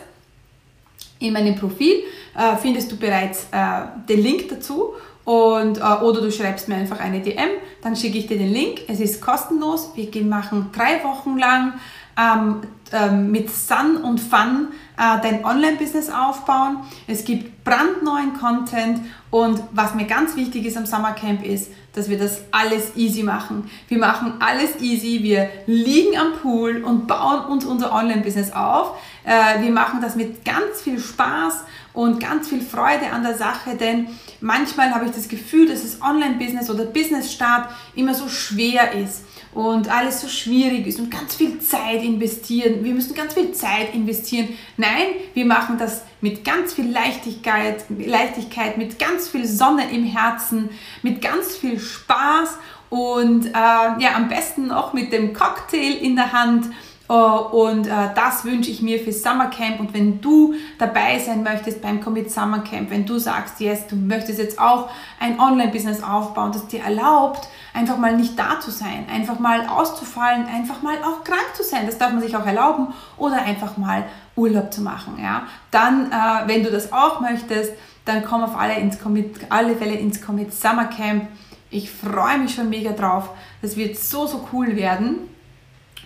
In 1.19 1.33
meinem 1.33 1.57
Profil 1.57 2.03
äh, 2.37 2.57
findest 2.57 2.93
du 2.93 2.97
bereits 2.97 3.47
äh, 3.51 3.83
den 4.09 4.23
Link 4.23 4.49
dazu 4.49 4.95
und, 5.25 5.79
äh, 5.79 5.81
oder 5.83 6.21
du 6.21 6.33
schreibst 6.33 6.69
mir 6.69 6.77
einfach 6.77 7.01
eine 7.01 7.21
DM, 7.21 7.51
dann 7.83 7.97
schicke 7.97 8.19
ich 8.19 8.27
dir 8.27 8.38
den 8.38 8.53
Link. 8.53 8.83
Es 8.88 9.01
ist 9.01 9.21
kostenlos. 9.21 9.93
Wir 9.95 10.25
machen 10.25 10.71
drei 10.73 11.05
Wochen 11.05 11.37
lang 11.37 11.75
ähm, 12.19 12.62
ähm, 12.93 13.31
mit 13.31 13.51
Sun 13.51 13.99
und 13.99 14.21
Fun 14.21 14.69
äh, 14.97 15.21
dein 15.23 15.45
Online-Business 15.45 16.09
aufbauen. 16.11 16.79
Es 17.07 17.25
gibt 17.25 17.62
brandneuen 17.62 18.38
Content 18.38 19.01
und 19.31 19.62
was 19.73 19.95
mir 19.95 20.07
ganz 20.07 20.35
wichtig 20.35 20.64
ist 20.64 20.77
am 20.77 20.87
Summercamp 20.87 21.45
ist, 21.45 21.71
dass 21.99 22.09
wir 22.09 22.19
das 22.19 22.41
alles 22.53 22.97
easy 22.97 23.23
machen. 23.23 23.69
Wir 23.89 23.99
machen 23.99 24.35
alles 24.41 24.81
easy, 24.81 25.23
wir 25.23 25.51
liegen 25.67 26.17
am 26.17 26.35
Pool 26.41 26.83
und 26.83 27.07
bauen 27.07 27.45
uns 27.47 27.65
unser 27.65 27.93
Online-Business 27.93 28.53
auf. 28.53 28.97
Äh, 29.25 29.61
wir 29.63 29.71
machen 29.71 30.01
das 30.01 30.17
mit 30.17 30.45
ganz 30.45 30.81
viel 30.83 30.99
Spaß 30.99 31.65
und 31.93 32.21
ganz 32.21 32.49
viel 32.49 32.61
Freude 32.63 33.11
an 33.13 33.23
der 33.23 33.37
Sache, 33.37 33.75
denn 33.75 34.09
manchmal 34.41 34.95
habe 34.95 35.07
ich 35.07 35.11
das 35.11 35.29
Gefühl, 35.29 35.69
dass 35.69 35.83
das 35.83 36.01
Online-Business 36.01 36.71
oder 36.71 36.85
Business-Start 36.85 37.69
immer 37.95 38.15
so 38.15 38.29
schwer 38.29 38.93
ist 38.93 39.23
und 39.53 39.89
alles 39.89 40.21
so 40.21 40.29
schwierig 40.29 40.87
ist 40.87 41.01
und 41.01 41.11
ganz 41.11 41.35
viel 41.35 41.59
Zeit 41.61 42.03
investieren. 42.03 42.85
Wir 42.85 42.95
müssen 42.95 43.15
ganz 43.15 43.35
viel 43.35 43.53
Zeit 43.53 43.95
investieren. 43.95 44.49
Nein, 44.77 45.07
wir 45.35 45.47
machen 45.47 45.79
das 45.79 46.03
mit 46.21 46.45
ganz 46.45 46.75
viel 46.75 46.91
Leichtigkeit, 46.91 47.85
Leichtigkeit, 47.89 48.77
mit 48.77 48.99
ganz 48.99 49.29
viel 49.29 49.47
Sonne 49.47 49.91
im 49.91 50.05
Herzen, 50.05 50.71
mit 51.03 51.23
ganz 51.23 51.57
viel 51.57 51.79
Spaß 51.79 52.59
und 52.91 53.47
äh, 53.47 53.51
ja, 53.53 54.15
am 54.15 54.29
besten 54.29 54.69
noch 54.69 54.93
mit 54.93 55.13
dem 55.13 55.33
Cocktail 55.35 55.97
in 56.01 56.17
der 56.17 56.33
Hand 56.33 56.67
und 57.09 57.87
äh, 57.87 58.11
das 58.14 58.44
wünsche 58.44 58.71
ich 58.71 58.83
mir 58.83 59.01
für 59.01 59.12
Summer 59.12 59.47
Camp. 59.47 59.81
Und 59.81 59.94
wenn 59.94 60.21
du 60.21 60.55
dabei 60.79 61.18
sein 61.18 61.42
möchtest 61.42 61.81
beim 61.81 62.03
Commit 62.03 62.31
Summer 62.31 62.61
Camp, 62.61 62.90
wenn 62.90 63.07
du 63.07 63.18
sagst, 63.18 63.61
yes, 63.61 63.87
du 63.87 63.97
möchtest 63.97 64.38
jetzt 64.38 64.59
auch 64.59 64.90
ein 65.18 65.40
Online-Business 65.40 66.03
aufbauen, 66.03 66.53
das 66.53 66.66
dir 66.66 66.83
erlaubt, 66.83 67.49
einfach 67.73 67.97
mal 67.97 68.14
nicht 68.14 68.38
da 68.38 68.61
zu 68.61 68.71
sein, 68.71 69.07
einfach 69.11 69.38
mal 69.38 69.66
auszufallen, 69.66 70.47
einfach 70.47 70.83
mal 70.83 70.97
auch 70.99 71.25
krank 71.25 71.49
zu 71.55 71.62
sein, 71.62 71.87
das 71.87 71.97
darf 71.97 72.12
man 72.12 72.21
sich 72.21 72.37
auch 72.37 72.47
erlauben, 72.47 72.88
oder 73.16 73.40
einfach 73.42 73.79
mal 73.79 74.05
Urlaub 74.37 74.71
zu 74.71 74.83
machen. 74.83 75.18
Ja? 75.18 75.44
Dann, 75.71 76.12
äh, 76.12 76.47
wenn 76.47 76.62
du 76.62 76.71
das 76.71 76.92
auch 76.92 77.21
möchtest, 77.21 77.73
dann 78.05 78.23
komm 78.23 78.42
auf 78.42 78.55
alle, 78.55 78.75
ins 78.75 79.01
Commit, 79.01 79.47
alle 79.49 79.77
Fälle 79.77 79.94
ins 79.94 80.21
Commit 80.21 80.53
Summer 80.53 80.87
Camp. 80.87 81.29
Ich 81.71 81.90
freue 81.90 82.38
mich 82.38 82.55
schon 82.55 82.68
mega 82.68 82.92
drauf. 82.92 83.31
Das 83.62 83.77
wird 83.79 83.99
so, 83.99 84.27
so 84.27 84.47
cool 84.53 84.77
werden. 84.77 85.21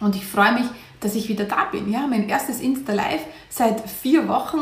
Und 0.01 0.17
ich 0.17 0.27
freue 0.27 0.53
mich, 0.53 0.65
dass 1.03 1.15
ich 1.15 1.29
wieder 1.29 1.45
da 1.45 1.65
bin. 1.71 1.91
Ja, 1.91 2.07
mein 2.07 2.29
erstes 2.29 2.61
Insta-Live 2.61 3.23
seit 3.49 3.89
vier 3.89 4.29
Wochen 4.29 4.59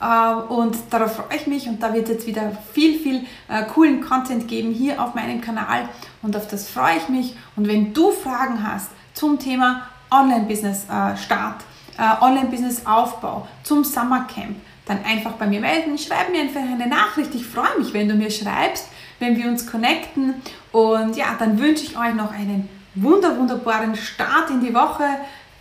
äh, 0.00 0.34
und 0.52 0.76
darauf 0.90 1.16
freue 1.16 1.36
ich 1.36 1.46
mich 1.46 1.68
und 1.68 1.82
da 1.82 1.94
wird 1.94 2.04
es 2.04 2.14
jetzt 2.14 2.26
wieder 2.26 2.52
viel, 2.72 2.98
viel 2.98 3.26
äh, 3.48 3.64
coolen 3.72 4.00
Content 4.00 4.48
geben 4.48 4.72
hier 4.72 5.02
auf 5.02 5.14
meinem 5.14 5.40
Kanal 5.40 5.88
und 6.22 6.36
auf 6.36 6.48
das 6.48 6.68
freue 6.68 6.96
ich 6.96 7.08
mich. 7.08 7.36
Und 7.56 7.68
wenn 7.68 7.92
du 7.92 8.10
Fragen 8.10 8.66
hast 8.66 8.90
zum 9.14 9.38
Thema 9.38 9.88
Online-Business-Start, 10.10 11.62
äh, 11.98 12.22
Online-Business-Aufbau, 12.24 13.46
zum 13.62 13.84
Summercamp, 13.84 14.56
dann 14.86 15.02
einfach 15.04 15.32
bei 15.32 15.46
mir 15.46 15.60
melden. 15.60 15.96
Schreib 15.96 16.30
mir 16.30 16.42
einfach 16.42 16.60
eine 16.60 16.86
Nachricht. 16.86 17.34
Ich 17.34 17.46
freue 17.46 17.78
mich, 17.78 17.94
wenn 17.94 18.08
du 18.08 18.14
mir 18.14 18.30
schreibst, 18.30 18.88
wenn 19.18 19.36
wir 19.36 19.48
uns 19.48 19.66
connecten. 19.66 20.34
Und 20.72 21.16
ja, 21.16 21.36
dann 21.38 21.58
wünsche 21.58 21.84
ich 21.84 21.96
euch 21.96 22.14
noch 22.14 22.32
einen 22.32 22.68
wunder, 22.94 23.36
wunderbaren 23.38 23.96
Start 23.96 24.50
in 24.50 24.60
die 24.60 24.74
Woche 24.74 25.04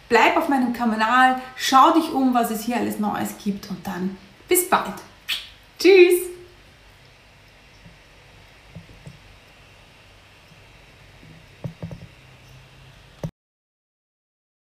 bleib 0.10 0.38
auf 0.38 0.50
meinem 0.50 0.74
Kanal, 0.74 1.42
schau 1.56 1.94
dich 1.94 2.12
um, 2.12 2.34
was 2.34 2.52
es 2.52 2.64
hier 2.64 2.78
alles 2.78 3.00
Neues 3.00 3.36
gibt 3.44 3.70
und 3.70 3.86
dann 3.86 4.18
bis 4.48 4.70
bald. 4.70 4.94
Tschüss! 5.80 6.33